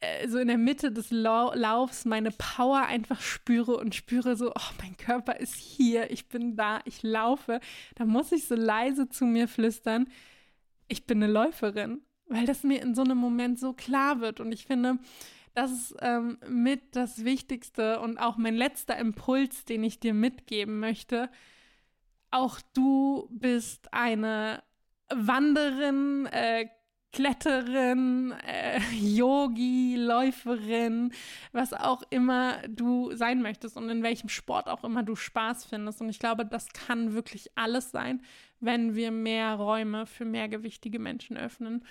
äh, 0.00 0.28
so 0.28 0.38
in 0.38 0.48
der 0.48 0.58
Mitte 0.58 0.92
des 0.92 1.10
Lau 1.10 1.52
Laufs 1.54 2.04
meine 2.04 2.30
Power 2.32 2.86
einfach 2.86 3.20
spüre 3.20 3.76
und 3.76 3.94
spüre 3.94 4.36
so, 4.36 4.50
oh, 4.50 4.70
mein 4.80 4.96
Körper 4.96 5.38
ist 5.38 5.54
hier, 5.54 6.10
ich 6.10 6.28
bin 6.28 6.56
da, 6.56 6.80
ich 6.84 7.02
laufe, 7.02 7.60
da 7.94 8.04
muss 8.04 8.32
ich 8.32 8.46
so 8.46 8.54
leise 8.56 9.08
zu 9.08 9.24
mir 9.24 9.48
flüstern, 9.48 10.08
ich 10.88 11.06
bin 11.06 11.22
eine 11.22 11.32
Läuferin 11.32 12.02
weil 12.32 12.46
das 12.46 12.62
mir 12.64 12.80
in 12.80 12.94
so 12.94 13.02
einem 13.02 13.18
Moment 13.18 13.58
so 13.58 13.72
klar 13.72 14.20
wird. 14.20 14.40
Und 14.40 14.52
ich 14.52 14.66
finde, 14.66 14.98
das 15.54 15.70
ist 15.70 15.96
ähm, 16.00 16.38
mit 16.48 16.96
das 16.96 17.24
Wichtigste 17.24 18.00
und 18.00 18.18
auch 18.18 18.36
mein 18.36 18.54
letzter 18.54 18.96
Impuls, 18.96 19.64
den 19.64 19.84
ich 19.84 20.00
dir 20.00 20.14
mitgeben 20.14 20.80
möchte. 20.80 21.28
Auch 22.30 22.60
du 22.72 23.28
bist 23.30 23.92
eine 23.92 24.62
Wanderin, 25.14 26.26
äh, 26.26 26.68
Kletterin, 27.12 28.32
äh, 28.46 28.80
Yogi, 28.94 29.96
Läuferin, 29.98 31.12
was 31.52 31.74
auch 31.74 32.02
immer 32.08 32.56
du 32.68 33.14
sein 33.14 33.42
möchtest 33.42 33.76
und 33.76 33.90
in 33.90 34.02
welchem 34.02 34.30
Sport 34.30 34.68
auch 34.68 34.82
immer 34.82 35.02
du 35.02 35.14
Spaß 35.14 35.66
findest. 35.66 36.00
Und 36.00 36.08
ich 36.08 36.18
glaube, 36.18 36.46
das 36.46 36.70
kann 36.70 37.12
wirklich 37.12 37.50
alles 37.54 37.90
sein, 37.90 38.22
wenn 38.60 38.94
wir 38.94 39.10
mehr 39.10 39.56
Räume 39.56 40.06
für 40.06 40.24
mehrgewichtige 40.24 40.98
Menschen 40.98 41.36
öffnen 41.36 41.84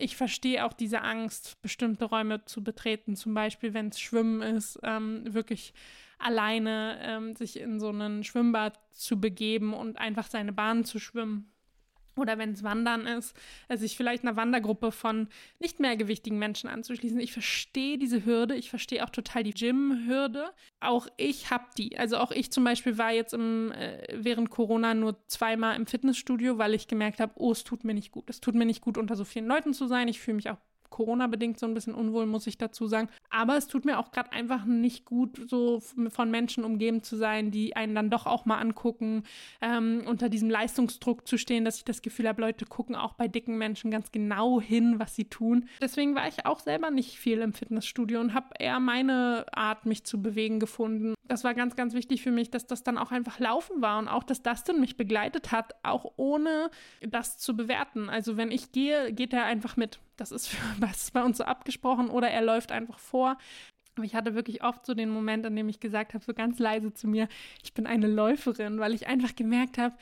ich 0.00 0.16
verstehe 0.16 0.64
auch 0.64 0.72
diese 0.72 1.02
Angst, 1.02 1.60
bestimmte 1.62 2.06
Räume 2.06 2.44
zu 2.44 2.64
betreten, 2.64 3.16
zum 3.16 3.34
Beispiel, 3.34 3.74
wenn 3.74 3.88
es 3.88 4.00
Schwimmen 4.00 4.42
ist, 4.42 4.78
ähm, 4.82 5.22
wirklich 5.32 5.74
alleine 6.18 6.98
ähm, 7.02 7.36
sich 7.36 7.58
in 7.58 7.80
so 7.80 7.88
einen 7.88 8.24
Schwimmbad 8.24 8.78
zu 8.92 9.20
begeben 9.20 9.72
und 9.74 9.98
einfach 9.98 10.28
seine 10.28 10.52
Bahn 10.52 10.84
zu 10.84 10.98
schwimmen 10.98 11.50
oder 12.20 12.38
wenn 12.38 12.52
es 12.52 12.62
Wandern 12.62 13.06
ist, 13.06 13.36
also 13.68 13.82
sich 13.82 13.96
vielleicht 13.96 14.22
einer 14.22 14.36
Wandergruppe 14.36 14.92
von 14.92 15.28
nicht 15.58 15.80
mehr 15.80 15.96
gewichtigen 15.96 16.38
Menschen 16.38 16.68
anzuschließen. 16.68 17.20
Ich 17.20 17.32
verstehe 17.32 17.98
diese 17.98 18.24
Hürde, 18.24 18.54
ich 18.54 18.70
verstehe 18.70 19.04
auch 19.04 19.10
total 19.10 19.42
die 19.42 19.54
Gym-Hürde. 19.54 20.50
Auch 20.80 21.08
ich 21.16 21.50
habe 21.50 21.64
die. 21.76 21.98
Also 21.98 22.18
auch 22.18 22.30
ich 22.30 22.52
zum 22.52 22.64
Beispiel 22.64 22.98
war 22.98 23.12
jetzt 23.12 23.34
im, 23.34 23.72
äh, 23.72 24.06
während 24.12 24.50
Corona 24.50 24.94
nur 24.94 25.16
zweimal 25.26 25.76
im 25.76 25.86
Fitnessstudio, 25.86 26.58
weil 26.58 26.74
ich 26.74 26.88
gemerkt 26.88 27.20
habe, 27.20 27.32
oh, 27.36 27.52
es 27.52 27.64
tut 27.64 27.84
mir 27.84 27.94
nicht 27.94 28.12
gut. 28.12 28.30
Es 28.30 28.40
tut 28.40 28.54
mir 28.54 28.66
nicht 28.66 28.80
gut, 28.80 28.98
unter 28.98 29.16
so 29.16 29.24
vielen 29.24 29.46
Leuten 29.46 29.74
zu 29.74 29.86
sein. 29.86 30.08
Ich 30.08 30.20
fühle 30.20 30.36
mich 30.36 30.50
auch 30.50 30.58
Corona-bedingt 30.90 31.58
so 31.58 31.66
ein 31.66 31.74
bisschen 31.74 31.94
unwohl, 31.94 32.26
muss 32.26 32.46
ich 32.46 32.58
dazu 32.58 32.86
sagen. 32.86 33.08
Aber 33.30 33.56
es 33.56 33.66
tut 33.66 33.84
mir 33.84 33.98
auch 33.98 34.10
gerade 34.12 34.32
einfach 34.32 34.64
nicht 34.64 35.04
gut, 35.04 35.40
so 35.48 35.80
von 36.08 36.30
Menschen 36.30 36.64
umgeben 36.64 37.02
zu 37.02 37.16
sein, 37.16 37.50
die 37.50 37.76
einen 37.76 37.94
dann 37.94 38.10
doch 38.10 38.26
auch 38.26 38.44
mal 38.44 38.58
angucken, 38.58 39.24
ähm, 39.60 40.02
unter 40.06 40.28
diesem 40.28 40.50
Leistungsdruck 40.50 41.26
zu 41.26 41.38
stehen, 41.38 41.64
dass 41.64 41.76
ich 41.76 41.84
das 41.84 42.02
Gefühl 42.02 42.28
habe, 42.28 42.42
Leute 42.42 42.66
gucken 42.66 42.96
auch 42.96 43.14
bei 43.14 43.28
dicken 43.28 43.56
Menschen 43.56 43.90
ganz 43.90 44.12
genau 44.12 44.60
hin, 44.60 44.98
was 44.98 45.16
sie 45.16 45.24
tun. 45.24 45.68
Deswegen 45.80 46.14
war 46.14 46.28
ich 46.28 46.44
auch 46.46 46.60
selber 46.60 46.90
nicht 46.90 47.16
viel 47.16 47.38
im 47.38 47.52
Fitnessstudio 47.52 48.20
und 48.20 48.34
habe 48.34 48.48
eher 48.58 48.80
meine 48.80 49.46
Art, 49.52 49.86
mich 49.86 50.04
zu 50.04 50.20
bewegen, 50.20 50.60
gefunden. 50.60 51.14
Das 51.30 51.44
war 51.44 51.54
ganz, 51.54 51.76
ganz 51.76 51.94
wichtig 51.94 52.22
für 52.22 52.32
mich, 52.32 52.50
dass 52.50 52.66
das 52.66 52.82
dann 52.82 52.98
auch 52.98 53.12
einfach 53.12 53.38
laufen 53.38 53.80
war 53.80 54.00
und 54.00 54.08
auch, 54.08 54.24
dass 54.24 54.42
Dustin 54.42 54.80
mich 54.80 54.96
begleitet 54.96 55.52
hat, 55.52 55.76
auch 55.84 56.12
ohne 56.16 56.70
das 57.00 57.38
zu 57.38 57.56
bewerten. 57.56 58.10
Also 58.10 58.36
wenn 58.36 58.50
ich 58.50 58.72
gehe, 58.72 59.12
geht 59.12 59.32
er 59.32 59.44
einfach 59.44 59.76
mit. 59.76 60.00
Das 60.20 60.32
ist, 60.32 60.54
das 60.80 61.04
ist 61.04 61.12
bei 61.12 61.22
uns 61.22 61.38
so 61.38 61.44
abgesprochen 61.44 62.10
oder 62.10 62.28
er 62.30 62.42
läuft 62.42 62.70
einfach 62.70 62.98
vor. 62.98 63.38
Aber 63.96 64.04
ich 64.04 64.14
hatte 64.14 64.34
wirklich 64.34 64.62
oft 64.62 64.86
so 64.86 64.94
den 64.94 65.10
Moment, 65.10 65.44
an 65.44 65.56
dem 65.56 65.68
ich 65.68 65.80
gesagt 65.80 66.14
habe, 66.14 66.24
so 66.24 66.32
ganz 66.32 66.58
leise 66.58 66.92
zu 66.92 67.08
mir, 67.08 67.28
ich 67.62 67.74
bin 67.74 67.86
eine 67.86 68.06
Läuferin, 68.06 68.78
weil 68.78 68.94
ich 68.94 69.08
einfach 69.08 69.34
gemerkt 69.34 69.78
habe, 69.78 69.96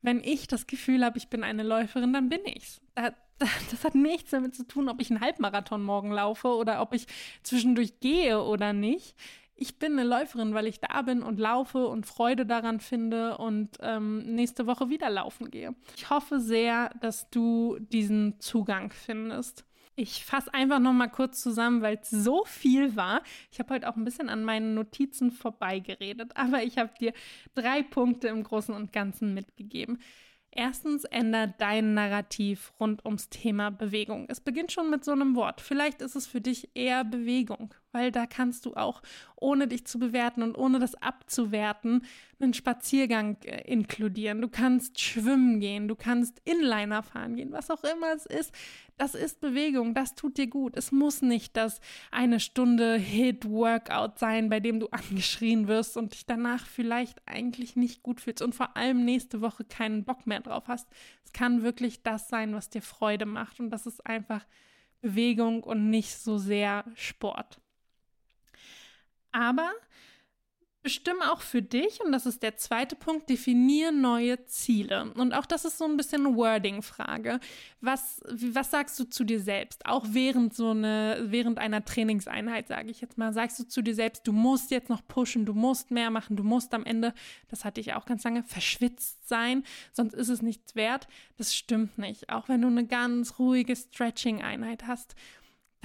wenn 0.00 0.20
ich 0.20 0.46
das 0.46 0.66
Gefühl 0.66 1.04
habe, 1.04 1.18
ich 1.18 1.28
bin 1.28 1.44
eine 1.44 1.62
Läuferin, 1.62 2.12
dann 2.12 2.28
bin 2.28 2.40
ich's. 2.44 2.80
Das, 2.94 3.12
das 3.70 3.84
hat 3.84 3.94
nichts 3.94 4.30
damit 4.30 4.54
zu 4.54 4.66
tun, 4.66 4.88
ob 4.88 5.00
ich 5.00 5.10
einen 5.10 5.20
Halbmarathon 5.20 5.82
morgen 5.82 6.12
laufe 6.12 6.48
oder 6.48 6.80
ob 6.80 6.94
ich 6.94 7.06
zwischendurch 7.42 8.00
gehe 8.00 8.42
oder 8.42 8.72
nicht 8.72 9.16
ich 9.56 9.78
bin 9.78 9.92
eine 9.92 10.04
Läuferin, 10.04 10.54
weil 10.54 10.66
ich 10.66 10.80
da 10.80 11.02
bin 11.02 11.22
und 11.22 11.40
laufe 11.40 11.86
und 11.86 12.06
Freude 12.06 12.44
daran 12.44 12.80
finde 12.80 13.38
und 13.38 13.78
ähm, 13.80 14.18
nächste 14.34 14.66
Woche 14.66 14.90
wieder 14.90 15.08
laufen 15.08 15.50
gehe. 15.50 15.74
Ich 15.96 16.10
hoffe 16.10 16.40
sehr, 16.40 16.90
dass 17.00 17.30
du 17.30 17.78
diesen 17.80 18.38
Zugang 18.38 18.92
findest. 18.92 19.64
Ich 19.98 20.26
fasse 20.26 20.52
einfach 20.52 20.78
noch 20.78 20.92
mal 20.92 21.08
kurz 21.08 21.40
zusammen, 21.40 21.80
weil 21.80 21.98
es 22.02 22.10
so 22.10 22.44
viel 22.44 22.96
war. 22.96 23.22
Ich 23.50 23.58
habe 23.58 23.72
heute 23.72 23.88
auch 23.88 23.96
ein 23.96 24.04
bisschen 24.04 24.28
an 24.28 24.44
meinen 24.44 24.74
Notizen 24.74 25.32
vorbeigeredet, 25.32 26.32
aber 26.36 26.62
ich 26.62 26.76
habe 26.76 26.92
dir 27.00 27.14
drei 27.54 27.82
Punkte 27.82 28.28
im 28.28 28.42
Großen 28.44 28.74
und 28.74 28.92
Ganzen 28.92 29.32
mitgegeben. 29.32 29.98
Erstens, 30.50 31.04
ändert 31.04 31.54
dein 31.58 31.92
Narrativ 31.92 32.72
rund 32.80 33.04
ums 33.04 33.28
Thema 33.28 33.70
Bewegung. 33.70 34.24
Es 34.28 34.40
beginnt 34.40 34.72
schon 34.72 34.88
mit 34.88 35.04
so 35.04 35.12
einem 35.12 35.36
Wort. 35.36 35.60
Vielleicht 35.60 36.00
ist 36.00 36.16
es 36.16 36.26
für 36.26 36.40
dich 36.40 36.70
eher 36.74 37.04
Bewegung, 37.04 37.74
weil 37.92 38.10
da 38.10 38.24
kannst 38.24 38.64
du 38.64 38.74
auch, 38.74 39.02
ohne 39.36 39.68
dich 39.68 39.86
zu 39.86 39.98
bewerten 39.98 40.42
und 40.42 40.56
ohne 40.56 40.78
das 40.78 40.94
abzuwerten, 40.94 42.06
einen 42.40 42.54
Spaziergang 42.54 43.36
äh, 43.44 43.70
inkludieren. 43.70 44.40
Du 44.40 44.48
kannst 44.48 44.98
schwimmen 44.98 45.60
gehen, 45.60 45.88
du 45.88 45.94
kannst 45.94 46.40
Inliner 46.44 47.02
fahren 47.02 47.36
gehen, 47.36 47.52
was 47.52 47.70
auch 47.70 47.84
immer 47.84 48.14
es 48.14 48.24
ist. 48.24 48.54
Das 48.98 49.14
ist 49.14 49.42
Bewegung, 49.42 49.92
das 49.92 50.14
tut 50.14 50.38
dir 50.38 50.46
gut. 50.46 50.74
Es 50.74 50.90
muss 50.90 51.20
nicht 51.20 51.54
das 51.56 51.80
eine 52.10 52.40
Stunde 52.40 52.96
Hit-Workout 52.96 54.18
sein, 54.18 54.48
bei 54.48 54.58
dem 54.58 54.80
du 54.80 54.88
angeschrien 54.90 55.68
wirst 55.68 55.98
und 55.98 56.14
dich 56.14 56.24
danach 56.24 56.66
vielleicht 56.66 57.20
eigentlich 57.28 57.76
nicht 57.76 58.02
gut 58.02 58.22
fühlst 58.22 58.40
und 58.40 58.54
vor 58.54 58.76
allem 58.76 59.04
nächste 59.04 59.42
Woche 59.42 59.64
keinen 59.64 60.04
Bock 60.04 60.26
mehr 60.26 60.40
drauf 60.40 60.64
hast. 60.68 60.88
Es 61.24 61.32
kann 61.32 61.62
wirklich 61.62 62.02
das 62.02 62.28
sein, 62.28 62.54
was 62.54 62.70
dir 62.70 62.80
Freude 62.80 63.26
macht 63.26 63.60
und 63.60 63.68
das 63.68 63.86
ist 63.86 64.06
einfach 64.06 64.46
Bewegung 65.02 65.62
und 65.62 65.90
nicht 65.90 66.16
so 66.16 66.38
sehr 66.38 66.84
Sport. 66.94 67.60
Aber 69.30 69.72
Bestimme 70.86 71.32
auch 71.32 71.40
für 71.40 71.62
dich, 71.62 72.00
und 72.00 72.12
das 72.12 72.26
ist 72.26 72.44
der 72.44 72.58
zweite 72.58 72.94
Punkt, 72.94 73.28
definiere 73.28 73.90
neue 73.90 74.44
Ziele. 74.46 75.12
Und 75.14 75.34
auch 75.34 75.44
das 75.44 75.64
ist 75.64 75.78
so 75.78 75.84
ein 75.84 75.96
bisschen 75.96 76.36
Wording-Frage. 76.36 77.40
Was, 77.80 78.20
was 78.28 78.70
sagst 78.70 78.96
du 79.00 79.02
zu 79.02 79.24
dir 79.24 79.40
selbst? 79.40 79.84
Auch 79.84 80.04
während 80.10 80.54
so 80.54 80.70
eine, 80.70 81.24
während 81.24 81.58
einer 81.58 81.84
Trainingseinheit, 81.84 82.68
sage 82.68 82.92
ich 82.92 83.00
jetzt 83.00 83.18
mal, 83.18 83.32
sagst 83.32 83.58
du 83.58 83.64
zu 83.64 83.82
dir 83.82 83.96
selbst, 83.96 84.28
du 84.28 84.32
musst 84.32 84.70
jetzt 84.70 84.88
noch 84.88 85.04
pushen, 85.08 85.44
du 85.44 85.54
musst 85.54 85.90
mehr 85.90 86.10
machen, 86.10 86.36
du 86.36 86.44
musst 86.44 86.72
am 86.72 86.84
Ende, 86.84 87.14
das 87.48 87.64
hatte 87.64 87.80
ich 87.80 87.94
auch 87.94 88.06
ganz 88.06 88.22
lange, 88.22 88.44
verschwitzt 88.44 89.28
sein, 89.28 89.64
sonst 89.92 90.14
ist 90.14 90.28
es 90.28 90.40
nichts 90.40 90.76
wert. 90.76 91.08
Das 91.36 91.52
stimmt 91.52 91.98
nicht. 91.98 92.30
Auch 92.30 92.48
wenn 92.48 92.62
du 92.62 92.68
eine 92.68 92.86
ganz 92.86 93.40
ruhige 93.40 93.74
Stretching-Einheit 93.74 94.86
hast 94.86 95.16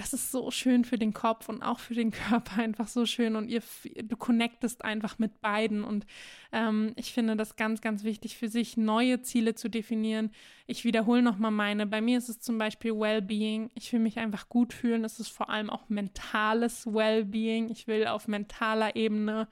das 0.02 0.12
ist 0.12 0.32
so 0.32 0.50
schön 0.50 0.84
für 0.84 0.98
den 0.98 1.12
Kopf 1.12 1.48
und 1.48 1.62
auch 1.62 1.78
für 1.78 1.94
den 1.94 2.10
Körper 2.28 2.60
einfach 2.60 2.88
so 2.88 3.06
schön 3.06 3.36
und 3.36 3.48
ihr, 3.48 3.62
du 4.02 4.16
connectest 4.16 4.84
einfach 4.84 5.18
mit 5.18 5.40
beiden 5.40 5.84
und 5.84 6.06
ähm, 6.50 6.92
ich 6.96 7.12
finde 7.12 7.36
das 7.36 7.56
ganz, 7.56 7.80
ganz 7.80 8.02
wichtig 8.02 8.36
für 8.36 8.48
sich, 8.48 8.76
neue 8.76 9.22
Ziele 9.22 9.54
zu 9.54 9.68
definieren. 9.70 10.30
Ich 10.66 10.84
wiederhole 10.84 11.22
nochmal 11.22 11.52
meine. 11.52 11.86
Bei 11.86 12.00
mir 12.00 12.18
ist 12.18 12.28
es 12.28 12.40
zum 12.40 12.58
Beispiel 12.58 12.92
Wellbeing. 12.92 13.70
Ich 13.74 13.92
will 13.92 14.00
mich 14.00 14.18
einfach 14.18 14.48
gut 14.48 14.72
fühlen. 14.72 15.04
Es 15.04 15.20
ist 15.20 15.28
vor 15.28 15.50
allem 15.50 15.70
auch 15.70 15.88
mentales 15.88 16.86
Wellbeing. 16.86 17.70
Ich 17.70 17.86
will 17.86 18.06
auf 18.06 18.28
mentaler 18.28 18.96
Ebene 18.96 19.48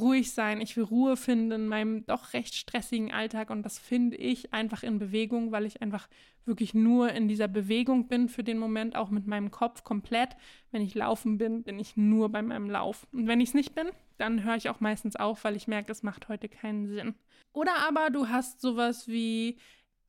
ruhig 0.00 0.32
sein, 0.32 0.60
ich 0.60 0.76
will 0.76 0.84
Ruhe 0.84 1.16
finden 1.16 1.52
in 1.52 1.68
meinem 1.68 2.06
doch 2.06 2.32
recht 2.32 2.54
stressigen 2.54 3.12
Alltag 3.12 3.50
und 3.50 3.62
das 3.62 3.78
finde 3.78 4.16
ich 4.16 4.52
einfach 4.52 4.82
in 4.82 4.98
Bewegung, 4.98 5.52
weil 5.52 5.66
ich 5.66 5.82
einfach 5.82 6.08
wirklich 6.44 6.74
nur 6.74 7.12
in 7.12 7.28
dieser 7.28 7.46
Bewegung 7.46 8.08
bin 8.08 8.28
für 8.28 8.42
den 8.42 8.58
Moment, 8.58 8.96
auch 8.96 9.10
mit 9.10 9.26
meinem 9.26 9.50
Kopf 9.50 9.84
komplett. 9.84 10.36
Wenn 10.72 10.82
ich 10.82 10.94
laufen 10.94 11.38
bin, 11.38 11.62
bin 11.62 11.78
ich 11.78 11.96
nur 11.96 12.30
bei 12.30 12.42
meinem 12.42 12.70
Lauf. 12.70 13.06
Und 13.12 13.28
wenn 13.28 13.40
ich 13.40 13.50
es 13.50 13.54
nicht 13.54 13.74
bin, 13.74 13.88
dann 14.16 14.42
höre 14.44 14.56
ich 14.56 14.68
auch 14.68 14.80
meistens 14.80 15.14
auf, 15.14 15.44
weil 15.44 15.56
ich 15.56 15.68
merke, 15.68 15.92
es 15.92 16.02
macht 16.02 16.28
heute 16.28 16.48
keinen 16.48 16.88
Sinn. 16.88 17.14
Oder 17.52 17.72
aber 17.86 18.10
du 18.10 18.28
hast 18.28 18.60
sowas 18.60 19.08
wie 19.08 19.58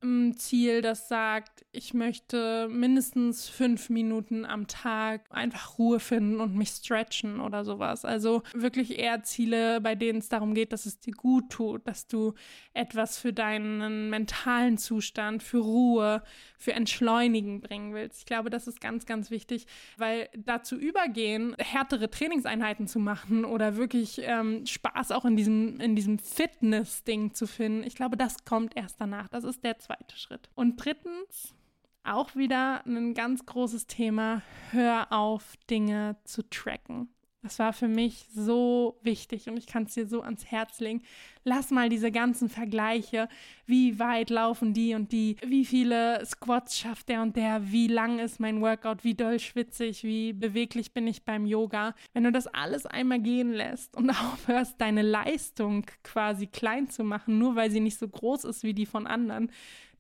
ein 0.02 0.38
Ziel, 0.38 0.82
das 0.82 1.08
sagt, 1.10 1.66
ich 1.72 1.94
möchte 1.94 2.68
mindestens 2.70 3.50
fünf 3.50 3.90
Minuten 3.90 4.46
am 4.46 4.68
Tag 4.68 5.26
einfach 5.30 5.78
Ruhe 5.78 6.00
finden 6.00 6.40
und 6.40 6.56
mich 6.56 6.70
stretchen 6.70 7.42
oder 7.42 7.66
sowas. 7.66 8.06
Also 8.06 8.44
wirklich 8.54 8.98
eher 8.98 9.24
Ziele, 9.24 9.82
bei 9.82 9.96
denen 9.96 10.20
es 10.20 10.30
darum 10.30 10.54
geht, 10.54 10.72
dass 10.72 10.86
es 10.86 11.00
dir 11.00 11.14
gut 11.14 11.50
tut, 11.50 11.88
dass 11.88 12.08
du 12.08 12.34
etwas 12.74 13.20
für 13.20 13.34
deinen 13.34 14.10
mentalen 14.10 14.78
Zustand, 14.78 15.44
für 15.44 15.60
Ruhe, 15.60 16.24
für 16.58 16.74
Entschleunigen 16.74 17.62
bringen 17.62 17.94
willst. 17.94 18.20
Ich 18.20 18.26
glaube, 18.26 18.50
das 18.50 18.68
ist 18.68 18.80
ganz, 18.80 19.06
ganz 19.06 19.32
wichtig, 19.32 19.68
weil 19.98 20.30
dazu 20.36 20.78
übergehen, 20.78 21.56
härtere 21.58 22.10
Trainingseinheiten 22.10 22.88
zu 22.88 23.00
machen 23.00 23.44
oder 23.44 23.76
wirklich 23.76 24.22
ähm, 24.24 24.66
Spaß 24.66 25.12
auch 25.12 25.26
in 25.26 25.36
diesem, 25.36 25.80
in 25.80 25.96
diesem 25.96 26.20
Fitness-Ding 26.20 27.34
zu 27.34 27.48
finden, 27.48 27.84
ich 27.84 27.96
glaube, 27.96 28.18
das 28.18 28.46
kommt 28.46 28.78
erst 28.78 29.00
danach. 29.02 29.28
Das 29.30 29.44
ist 29.44 29.64
der 29.64 29.78
zweite 29.90 30.18
Schritt. 30.18 30.50
Und 30.56 30.76
drittens, 30.78 31.56
auch 32.04 32.36
wieder 32.36 32.86
ein 32.86 33.14
ganz 33.16 33.46
großes 33.46 33.88
Thema, 33.88 34.42
hör 34.72 35.12
auf, 35.12 35.58
Dinge 35.70 36.18
zu 36.26 36.48
tracken. 36.48 37.10
Das 37.42 37.58
war 37.58 37.72
für 37.72 37.88
mich 37.88 38.28
so 38.36 39.00
wichtig 39.02 39.48
und 39.48 39.56
ich 39.56 39.66
kann 39.66 39.84
es 39.84 39.94
dir 39.94 40.06
so 40.06 40.22
ans 40.22 40.46
Herz 40.46 40.82
legen. 40.82 41.02
Lass 41.46 41.72
mal 41.72 41.88
diese 41.88 42.12
ganzen 42.12 42.50
Vergleiche. 42.50 43.30
Wie 43.66 43.98
weit 43.98 44.30
laufen 44.30 44.74
die 44.74 44.94
und 44.94 45.14
die? 45.14 45.38
Wie 45.46 45.64
viele 45.64 46.26
Squats 46.26 46.78
schafft 46.78 47.08
der 47.08 47.22
und 47.22 47.38
der? 47.38 47.72
Wie 47.72 47.88
lang 47.88 48.20
ist 48.20 48.42
mein 48.42 48.60
Workout? 48.60 49.06
Wie 49.06 49.16
doll 49.16 49.40
schwitze 49.40 49.86
ich? 49.86 50.04
Wie 50.04 50.34
beweglich 50.34 50.94
bin 50.94 51.08
ich 51.08 51.24
beim 51.24 51.46
Yoga? 51.46 51.96
Wenn 52.14 52.26
du 52.26 52.32
das 52.34 52.48
alles 52.48 52.86
einmal 52.86 53.22
gehen 53.22 53.54
lässt 53.54 53.96
und 53.96 54.10
aufhörst, 54.34 54.76
deine 54.82 55.02
Leistung 55.02 55.86
quasi 56.04 56.46
klein 56.46 56.90
zu 56.90 57.06
machen, 57.06 57.38
nur 57.38 57.56
weil 57.56 57.72
sie 57.72 57.80
nicht 57.80 57.98
so 57.98 58.10
groß 58.10 58.44
ist 58.44 58.64
wie 58.64 58.74
die 58.74 58.86
von 58.86 59.08
anderen, 59.08 59.50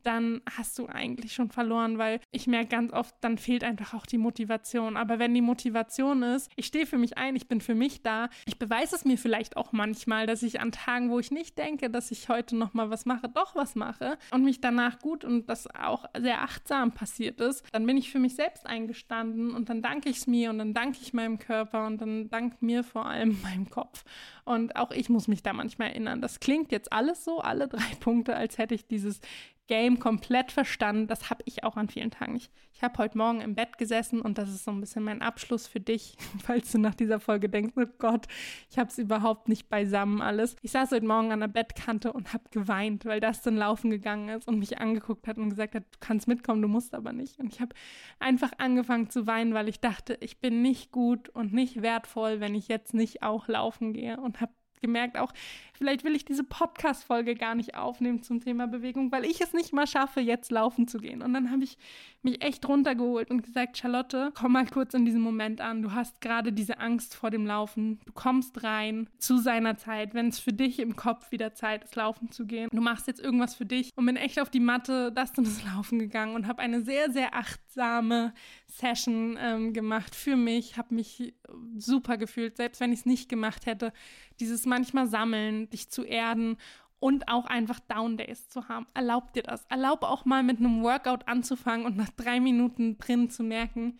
dann 0.03 0.41
hast 0.57 0.77
du 0.79 0.87
eigentlich 0.87 1.33
schon 1.33 1.49
verloren, 1.49 1.97
weil 1.97 2.19
ich 2.31 2.47
merke 2.47 2.69
ganz 2.69 2.93
oft, 2.93 3.15
dann 3.21 3.37
fehlt 3.37 3.63
einfach 3.63 3.93
auch 3.93 4.05
die 4.05 4.17
Motivation. 4.17 4.97
Aber 4.97 5.19
wenn 5.19 5.33
die 5.33 5.41
Motivation 5.41 6.23
ist, 6.23 6.51
ich 6.55 6.67
stehe 6.67 6.85
für 6.85 6.97
mich 6.97 7.17
ein, 7.17 7.35
ich 7.35 7.47
bin 7.47 7.61
für 7.61 7.75
mich 7.75 8.01
da, 8.01 8.29
ich 8.45 8.59
beweise 8.59 8.95
es 8.95 9.05
mir 9.05 9.17
vielleicht 9.17 9.57
auch 9.57 9.71
manchmal, 9.71 10.25
dass 10.25 10.43
ich 10.43 10.59
an 10.59 10.71
Tagen, 10.71 11.09
wo 11.09 11.19
ich 11.19 11.31
nicht 11.31 11.57
denke, 11.57 11.89
dass 11.89 12.11
ich 12.11 12.29
heute 12.29 12.55
noch 12.55 12.73
mal 12.73 12.89
was 12.89 13.05
mache, 13.05 13.29
doch 13.29 13.55
was 13.55 13.75
mache 13.75 14.17
und 14.31 14.43
mich 14.43 14.61
danach 14.61 14.99
gut 14.99 15.23
und 15.23 15.49
das 15.49 15.67
auch 15.75 16.05
sehr 16.17 16.41
achtsam 16.41 16.91
passiert 16.91 17.41
ist, 17.41 17.63
dann 17.71 17.85
bin 17.85 17.97
ich 17.97 18.11
für 18.11 18.19
mich 18.19 18.35
selbst 18.35 18.65
eingestanden 18.65 19.51
und 19.51 19.69
dann 19.69 19.81
danke 19.81 20.09
ich 20.09 20.17
es 20.17 20.27
mir 20.27 20.49
und 20.49 20.59
dann 20.59 20.73
danke 20.73 20.99
ich 21.01 21.13
meinem 21.13 21.39
Körper 21.39 21.85
und 21.85 21.99
dann 21.99 22.29
dankt 22.29 22.61
mir 22.61 22.83
vor 22.83 23.05
allem 23.05 23.39
meinem 23.43 23.69
Kopf. 23.69 24.03
Und 24.45 24.75
auch 24.75 24.91
ich 24.91 25.09
muss 25.09 25.27
mich 25.27 25.43
da 25.43 25.53
manchmal 25.53 25.89
erinnern. 25.89 26.21
Das 26.21 26.39
klingt 26.39 26.71
jetzt 26.71 26.91
alles 26.91 27.23
so, 27.23 27.39
alle 27.39 27.67
drei 27.67 27.95
Punkte, 27.99 28.35
als 28.35 28.57
hätte 28.57 28.75
ich 28.75 28.87
dieses 28.87 29.21
Game 29.69 29.99
komplett 29.99 30.51
verstanden. 30.51 31.05
Das 31.05 31.29
habe 31.29 31.43
ich 31.45 31.63
auch 31.63 31.77
an 31.77 31.89
vielen 31.89 32.09
Tagen 32.09 32.33
nicht. 32.33 32.51
Ich 32.73 32.81
habe 32.81 32.97
heute 32.97 33.17
Morgen 33.19 33.39
im 33.39 33.53
Bett 33.53 33.77
gesessen 33.77 34.19
und 34.19 34.39
das 34.39 34.49
ist 34.49 34.65
so 34.65 34.71
ein 34.71 34.81
bisschen 34.81 35.03
mein 35.03 35.21
Abschluss 35.21 35.67
für 35.67 35.79
dich, 35.79 36.17
falls 36.43 36.71
du 36.71 36.79
nach 36.79 36.95
dieser 36.95 37.19
Folge 37.19 37.49
denkst, 37.49 37.75
oh 37.77 37.85
Gott, 37.99 38.25
ich 38.71 38.79
habe 38.79 38.89
es 38.89 38.97
überhaupt 38.97 39.47
nicht 39.47 39.69
beisammen 39.69 40.21
alles. 40.21 40.55
Ich 40.63 40.71
saß 40.71 40.89
heute 40.89 41.05
Morgen 41.05 41.31
an 41.31 41.41
der 41.41 41.49
Bettkante 41.49 42.11
und 42.11 42.33
habe 42.33 42.45
geweint, 42.49 43.05
weil 43.05 43.19
das 43.19 43.43
dann 43.43 43.57
laufen 43.57 43.91
gegangen 43.91 44.29
ist 44.29 44.47
und 44.47 44.57
mich 44.57 44.79
angeguckt 44.79 45.27
hat 45.27 45.37
und 45.37 45.51
gesagt 45.51 45.75
hat, 45.75 45.83
du 45.83 45.99
kannst 45.99 46.27
mitkommen, 46.27 46.63
du 46.63 46.67
musst 46.67 46.95
aber 46.95 47.13
nicht. 47.13 47.37
Und 47.37 47.53
ich 47.53 47.61
habe 47.61 47.75
einfach 48.17 48.51
angefangen 48.57 49.11
zu 49.11 49.27
weinen, 49.27 49.53
weil 49.53 49.69
ich 49.69 49.79
dachte, 49.79 50.17
ich 50.19 50.39
bin 50.39 50.63
nicht 50.63 50.91
gut 50.91 51.29
und 51.29 51.53
nicht 51.53 51.83
wertvoll, 51.83 52.39
wenn 52.39 52.55
ich 52.55 52.69
jetzt 52.69 52.95
nicht 52.95 53.21
auch 53.21 53.47
laufen 53.47 53.93
gehe 53.93 54.19
und 54.19 54.41
habe 54.41 54.51
gemerkt 54.81 55.17
auch, 55.17 55.31
vielleicht 55.79 56.03
will 56.03 56.13
ich 56.13 56.25
diese 56.25 56.43
Podcast-Folge 56.43 57.35
gar 57.35 57.55
nicht 57.55 57.75
aufnehmen 57.75 58.21
zum 58.21 58.41
Thema 58.41 58.67
Bewegung, 58.67 59.13
weil 59.13 59.23
ich 59.23 59.39
es 59.39 59.53
nicht 59.53 59.71
mal 59.71 59.87
schaffe, 59.87 60.19
jetzt 60.19 60.51
laufen 60.51 60.89
zu 60.89 60.99
gehen. 60.99 61.21
Und 61.21 61.33
dann 61.33 61.51
habe 61.51 61.63
ich 61.63 61.77
mich 62.21 62.43
echt 62.43 62.67
runtergeholt 62.67 63.31
und 63.31 63.43
gesagt, 63.43 63.77
Charlotte, 63.77 64.31
komm 64.35 64.51
mal 64.51 64.67
kurz 64.67 64.93
in 64.93 65.05
diesem 65.05 65.21
Moment 65.21 65.61
an. 65.61 65.81
Du 65.81 65.93
hast 65.93 66.19
gerade 66.19 66.51
diese 66.51 66.79
Angst 66.79 67.15
vor 67.15 67.31
dem 67.31 67.45
Laufen. 67.45 68.01
Du 68.05 68.11
kommst 68.11 68.61
rein 68.63 69.07
zu 69.19 69.37
seiner 69.37 69.77
Zeit, 69.77 70.13
wenn 70.13 70.27
es 70.27 70.37
für 70.37 70.51
dich 70.51 70.79
im 70.79 70.97
Kopf 70.97 71.31
wieder 71.31 71.53
Zeit 71.53 71.85
ist, 71.85 71.95
laufen 71.95 72.29
zu 72.29 72.45
gehen. 72.45 72.69
Du 72.73 72.81
machst 72.81 73.07
jetzt 73.07 73.21
irgendwas 73.21 73.55
für 73.55 73.65
dich 73.65 73.91
und 73.95 74.05
bin 74.05 74.17
echt 74.17 74.41
auf 74.41 74.49
die 74.49 74.59
Matte, 74.59 75.13
das 75.13 75.31
und 75.37 75.47
das 75.47 75.63
Laufen 75.75 75.97
gegangen 75.97 76.35
und 76.35 76.45
habe 76.45 76.61
eine 76.61 76.81
sehr, 76.81 77.09
sehr 77.09 77.35
achtsame 77.35 78.33
Session 78.67 79.37
ähm, 79.39 79.71
gemacht 79.71 80.13
für 80.13 80.35
mich, 80.35 80.77
habe 80.77 80.93
mich 80.95 81.33
super 81.77 82.17
gefühlt, 82.17 82.57
selbst 82.57 82.81
wenn 82.81 82.91
ich 82.91 82.99
es 82.99 83.05
nicht 83.05 83.29
gemacht 83.29 83.65
hätte. 83.65 83.93
Dieses 84.39 84.65
manchmal 84.65 85.07
Sammeln, 85.07 85.68
dich 85.69 85.89
zu 85.89 86.03
erden 86.03 86.57
und 86.99 87.27
auch 87.29 87.45
einfach 87.45 87.79
Down 87.79 88.17
Days 88.17 88.49
zu 88.49 88.67
haben. 88.67 88.87
Erlaub 88.93 89.33
dir 89.33 89.43
das. 89.43 89.65
Erlaub 89.69 90.03
auch 90.03 90.25
mal 90.25 90.43
mit 90.43 90.59
einem 90.59 90.83
Workout 90.83 91.27
anzufangen 91.27 91.85
und 91.85 91.97
nach 91.97 92.09
drei 92.09 92.39
Minuten 92.39 92.97
drin 92.97 93.29
zu 93.29 93.43
merken, 93.43 93.99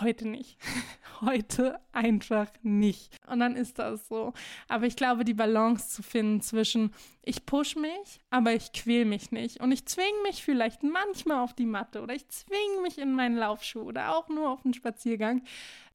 heute 0.00 0.26
nicht. 0.28 0.58
heute 1.20 1.78
einfach 1.92 2.48
nicht. 2.62 3.16
Und 3.28 3.40
dann 3.40 3.54
ist 3.54 3.78
das 3.78 4.08
so. 4.08 4.32
Aber 4.68 4.86
ich 4.86 4.96
glaube, 4.96 5.24
die 5.24 5.34
Balance 5.34 5.90
zu 5.90 6.02
finden 6.02 6.40
zwischen, 6.40 6.92
ich 7.22 7.46
push 7.46 7.76
mich, 7.76 8.20
aber 8.30 8.52
ich 8.54 8.72
quäl 8.72 9.04
mich 9.04 9.30
nicht. 9.30 9.60
Und 9.60 9.70
ich 9.72 9.86
zwinge 9.86 10.22
mich 10.24 10.42
vielleicht 10.42 10.82
manchmal 10.82 11.38
auf 11.38 11.54
die 11.54 11.66
Matte 11.66 12.02
oder 12.02 12.14
ich 12.14 12.26
zwinge 12.28 12.82
mich 12.82 12.98
in 12.98 13.12
meinen 13.12 13.36
Laufschuh 13.36 13.82
oder 13.82 14.16
auch 14.16 14.28
nur 14.28 14.50
auf 14.50 14.64
einen 14.64 14.74
Spaziergang 14.74 15.42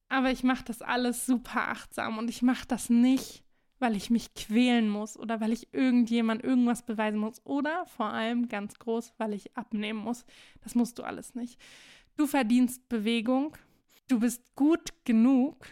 Aber 0.08 0.30
ich 0.30 0.42
mache 0.42 0.64
das 0.64 0.80
alles 0.80 1.26
super 1.26 1.68
achtsam 1.68 2.16
und 2.18 2.30
ich 2.30 2.40
mache 2.42 2.66
das 2.66 2.88
nicht, 2.88 3.42
weil 3.78 3.96
ich 3.96 4.10
mich 4.10 4.34
quälen 4.34 4.88
muss 4.88 5.18
oder 5.18 5.40
weil 5.40 5.52
ich 5.52 5.72
irgendjemand 5.72 6.42
irgendwas 6.42 6.84
beweisen 6.84 7.18
muss 7.18 7.44
oder 7.44 7.86
vor 7.86 8.06
allem 8.06 8.48
ganz 8.48 8.78
groß, 8.78 9.14
weil 9.18 9.34
ich 9.34 9.56
abnehmen 9.56 10.00
muss. 10.00 10.24
Das 10.62 10.74
musst 10.74 10.98
du 10.98 11.02
alles 11.02 11.34
nicht. 11.34 11.60
Du 12.16 12.26
verdienst 12.26 12.88
Bewegung. 12.88 13.56
Du 14.08 14.20
bist 14.20 14.54
gut 14.56 14.92
genug. 15.04 15.66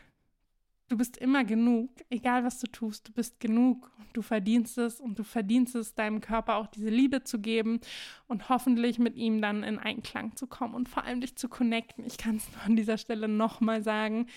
Du 0.89 0.97
bist 0.97 1.17
immer 1.17 1.43
genug, 1.43 1.91
egal 2.11 2.45
was 2.45 2.61
du 2.61 2.69
tust, 2.69 3.09
du 3.09 3.13
bist 3.13 3.41
genug 3.41 3.91
und 3.99 4.07
du 4.17 4.23
verdienst 4.23 4.79
es 4.79 5.01
und 5.01 5.19
du 5.19 5.25
verdienst 5.25 5.75
es, 5.75 5.97
deinem 5.97 6.21
Körper 6.21 6.55
auch 6.55 6.69
diese 6.69 6.91
Liebe 6.91 7.25
zu 7.25 7.41
geben 7.41 7.81
und 8.29 8.49
hoffentlich 8.49 9.01
mit 9.01 9.17
ihm 9.17 9.43
dann 9.43 9.65
in 9.65 9.81
Einklang 9.81 10.37
zu 10.37 10.47
kommen 10.47 10.75
und 10.75 10.89
vor 10.89 11.03
allem 11.03 11.21
dich 11.21 11.35
zu 11.35 11.49
connecten. 11.49 12.05
Ich 12.07 12.19
kann 12.19 12.37
es 12.37 12.49
nur 12.53 12.63
an 12.63 12.77
dieser 12.77 12.99
Stelle 12.99 13.27
nochmal 13.27 13.83
sagen, 13.83 14.29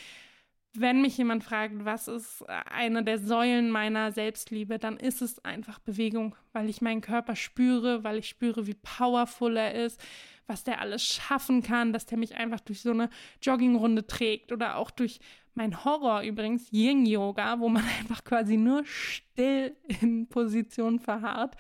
wenn 0.74 1.02
mich 1.02 1.18
jemand 1.18 1.44
fragt, 1.44 1.84
was 1.84 2.08
ist 2.08 2.48
eine 2.48 3.04
der 3.04 3.18
Säulen 3.18 3.72
meiner 3.72 4.12
Selbstliebe, 4.12 4.78
dann 4.78 4.98
ist 4.98 5.22
es 5.22 5.44
einfach 5.44 5.80
Bewegung, 5.80 6.36
weil 6.54 6.70
ich 6.70 6.82
meinen 6.82 7.02
Körper 7.02 7.36
spüre, 7.36 8.04
weil 8.04 8.20
ich 8.20 8.30
spüre, 8.30 8.68
wie 8.68 8.76
powerful 8.76 9.58
er 9.58 9.74
ist, 9.74 10.00
was 10.48 10.64
der 10.64 10.82
alles 10.82 11.04
schaffen 11.04 11.64
kann, 11.64 11.94
dass 11.94 12.06
der 12.06 12.18
mich 12.18 12.36
einfach 12.36 12.60
durch 12.60 12.82
so 12.82 12.92
eine 12.92 13.10
Joggingrunde 13.42 14.08
trägt 14.08 14.52
oder 14.52 14.78
auch 14.78 14.92
durch 14.92 15.20
mein 15.56 15.84
Horror 15.84 16.22
übrigens, 16.22 16.72
Yin 16.72 17.06
Yoga, 17.06 17.60
wo 17.60 17.70
man 17.70 17.84
einfach 18.00 18.24
quasi 18.24 18.56
nur 18.56 18.84
still 18.86 19.76
in 20.02 20.28
Position 20.28 21.00
verharrt 21.00 21.56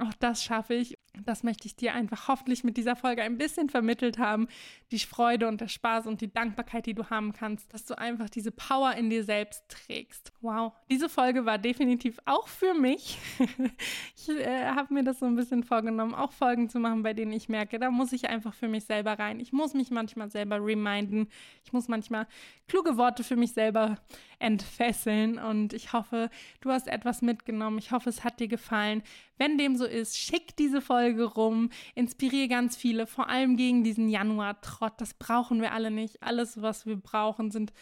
auch 0.00 0.14
das 0.18 0.42
schaffe 0.42 0.74
ich. 0.74 0.98
Das 1.24 1.42
möchte 1.42 1.66
ich 1.66 1.76
dir 1.76 1.94
einfach 1.94 2.28
hoffentlich 2.28 2.64
mit 2.64 2.76
dieser 2.76 2.96
Folge 2.96 3.22
ein 3.22 3.38
bisschen 3.38 3.68
vermittelt 3.68 4.18
haben. 4.18 4.48
Die 4.90 4.98
Freude 4.98 5.46
und 5.48 5.60
der 5.60 5.68
Spaß 5.68 6.06
und 6.06 6.20
die 6.20 6.32
Dankbarkeit, 6.32 6.86
die 6.86 6.94
du 6.94 7.08
haben 7.08 7.32
kannst, 7.32 7.72
dass 7.72 7.84
du 7.84 7.96
einfach 7.96 8.28
diese 8.28 8.50
Power 8.50 8.92
in 8.94 9.10
dir 9.10 9.24
selbst 9.24 9.62
trägst. 9.68 10.32
Wow, 10.40 10.72
diese 10.90 11.08
Folge 11.08 11.46
war 11.46 11.58
definitiv 11.58 12.18
auch 12.24 12.48
für 12.48 12.74
mich. 12.74 13.18
ich 14.16 14.28
äh, 14.28 14.66
habe 14.66 14.92
mir 14.92 15.04
das 15.04 15.20
so 15.20 15.26
ein 15.26 15.36
bisschen 15.36 15.62
vorgenommen, 15.62 16.14
auch 16.14 16.32
Folgen 16.32 16.68
zu 16.68 16.78
machen, 16.78 17.02
bei 17.02 17.14
denen 17.14 17.32
ich 17.32 17.48
merke, 17.48 17.78
da 17.78 17.90
muss 17.90 18.12
ich 18.12 18.28
einfach 18.28 18.54
für 18.54 18.68
mich 18.68 18.84
selber 18.84 19.18
rein. 19.18 19.40
Ich 19.40 19.52
muss 19.52 19.74
mich 19.74 19.90
manchmal 19.90 20.30
selber 20.30 20.56
reminden. 20.64 21.28
Ich 21.64 21.72
muss 21.72 21.88
manchmal 21.88 22.26
kluge 22.68 22.96
Worte 22.96 23.22
für 23.24 23.36
mich 23.36 23.52
selber 23.52 23.98
entfesseln. 24.38 25.38
Und 25.38 25.72
ich 25.72 25.92
hoffe, 25.92 26.30
du 26.60 26.70
hast 26.70 26.88
etwas 26.88 27.22
mitgenommen. 27.22 27.78
Ich 27.78 27.92
hoffe, 27.92 28.08
es 28.08 28.24
hat 28.24 28.40
dir 28.40 28.48
gefallen. 28.48 29.02
Wenn 29.38 29.58
dem 29.58 29.76
so 29.76 29.84
ist, 29.84 30.16
schick 30.16 30.56
diese 30.56 30.80
Folge 30.80 31.24
rum, 31.24 31.68
inspiriere 31.94 32.48
ganz 32.48 32.76
viele, 32.76 33.06
vor 33.06 33.28
allem 33.28 33.56
gegen 33.56 33.84
diesen 33.84 34.08
Januar-Trott. 34.08 34.94
Das 34.98 35.14
brauchen 35.14 35.60
wir 35.60 35.72
alle 35.72 35.90
nicht. 35.90 36.22
Alles, 36.22 36.62
was 36.62 36.86
wir 36.86 36.96
brauchen, 36.96 37.50
sind 37.50 37.72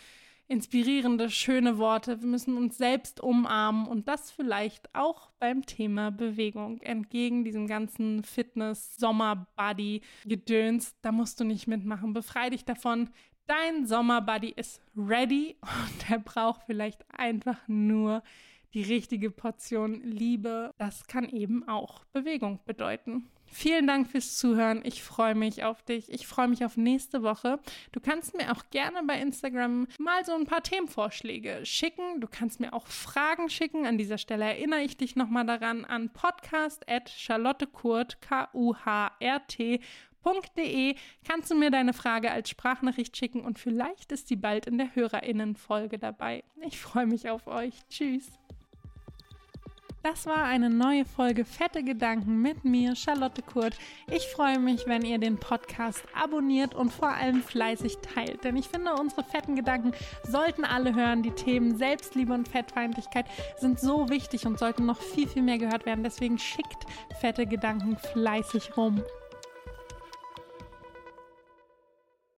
inspirierende, 0.48 1.30
schöne 1.30 1.78
Worte. 1.78 2.20
Wir 2.20 2.28
müssen 2.28 2.58
uns 2.58 2.76
selbst 2.76 3.20
umarmen 3.20 3.86
und 3.86 4.08
das 4.08 4.30
vielleicht 4.30 4.94
auch 4.94 5.30
beim 5.38 5.64
Thema 5.64 6.10
Bewegung. 6.10 6.82
Entgegen 6.82 7.44
diesem 7.44 7.66
ganzen 7.66 8.22
Fitness-Sommer-Body-Gedöns, 8.22 10.96
da 11.00 11.12
musst 11.12 11.40
du 11.40 11.44
nicht 11.44 11.68
mitmachen. 11.68 12.12
Befrei 12.12 12.50
dich 12.50 12.66
davon. 12.66 13.08
Dein 13.46 13.86
Sommerbuddy 13.86 14.52
ist 14.54 14.82
ready 14.96 15.56
und 15.62 16.10
er 16.10 16.18
braucht 16.18 16.62
vielleicht 16.66 17.06
einfach 17.10 17.66
nur 17.66 18.22
die 18.74 18.82
richtige 18.82 19.30
Portion 19.30 20.02
Liebe. 20.02 20.72
Das 20.78 21.06
kann 21.06 21.28
eben 21.28 21.66
auch 21.68 22.04
Bewegung 22.12 22.60
bedeuten. 22.64 23.28
Vielen 23.54 23.86
Dank 23.86 24.08
fürs 24.08 24.38
Zuhören. 24.38 24.80
Ich 24.82 25.02
freue 25.02 25.34
mich 25.34 25.62
auf 25.62 25.82
dich. 25.82 26.10
Ich 26.10 26.26
freue 26.26 26.48
mich 26.48 26.64
auf 26.64 26.78
nächste 26.78 27.22
Woche. 27.22 27.60
Du 27.92 28.00
kannst 28.00 28.34
mir 28.34 28.50
auch 28.50 28.64
gerne 28.70 29.02
bei 29.06 29.20
Instagram 29.20 29.86
mal 29.98 30.24
so 30.24 30.32
ein 30.32 30.46
paar 30.46 30.62
Themenvorschläge 30.62 31.60
schicken. 31.66 32.22
Du 32.22 32.28
kannst 32.28 32.60
mir 32.60 32.72
auch 32.72 32.86
Fragen 32.86 33.50
schicken. 33.50 33.84
An 33.84 33.98
dieser 33.98 34.16
Stelle 34.16 34.46
erinnere 34.46 34.80
ich 34.80 34.96
dich 34.96 35.16
nochmal 35.16 35.44
daran 35.44 35.84
an 35.84 36.08
podcast 36.14 36.88
at 36.88 37.10
charlottekurt, 37.10 38.22
kannst 41.24 41.50
du 41.50 41.54
mir 41.54 41.70
deine 41.70 41.92
Frage 41.92 42.30
als 42.30 42.48
Sprachnachricht 42.48 43.16
schicken 43.16 43.40
und 43.40 43.58
vielleicht 43.58 44.12
ist 44.12 44.28
sie 44.28 44.36
bald 44.36 44.66
in 44.66 44.78
der 44.78 44.94
Hörerinnenfolge 44.94 45.98
dabei. 45.98 46.44
Ich 46.60 46.78
freue 46.78 47.06
mich 47.06 47.28
auf 47.28 47.48
euch. 47.48 47.74
Tschüss. 47.90 48.41
Das 50.02 50.26
war 50.26 50.42
eine 50.42 50.68
neue 50.68 51.04
Folge 51.04 51.44
Fette 51.44 51.84
Gedanken 51.84 52.42
mit 52.42 52.64
mir, 52.64 52.96
Charlotte 52.96 53.40
Kurt. 53.40 53.76
Ich 54.10 54.26
freue 54.26 54.58
mich, 54.58 54.88
wenn 54.88 55.04
ihr 55.04 55.18
den 55.18 55.38
Podcast 55.38 56.02
abonniert 56.12 56.74
und 56.74 56.92
vor 56.92 57.10
allem 57.10 57.40
fleißig 57.40 57.98
teilt. 57.98 58.42
Denn 58.42 58.56
ich 58.56 58.66
finde, 58.66 58.94
unsere 58.94 59.22
fetten 59.22 59.54
Gedanken 59.54 59.92
sollten 60.24 60.64
alle 60.64 60.96
hören. 60.96 61.22
Die 61.22 61.30
Themen 61.30 61.78
Selbstliebe 61.78 62.34
und 62.34 62.48
Fettfeindlichkeit 62.48 63.26
sind 63.58 63.78
so 63.78 64.08
wichtig 64.08 64.44
und 64.44 64.58
sollten 64.58 64.86
noch 64.86 65.00
viel, 65.00 65.28
viel 65.28 65.42
mehr 65.42 65.58
gehört 65.58 65.86
werden. 65.86 66.02
Deswegen 66.02 66.36
schickt 66.36 66.84
fette 67.20 67.46
Gedanken 67.46 67.96
fleißig 67.96 68.76
rum. 68.76 69.02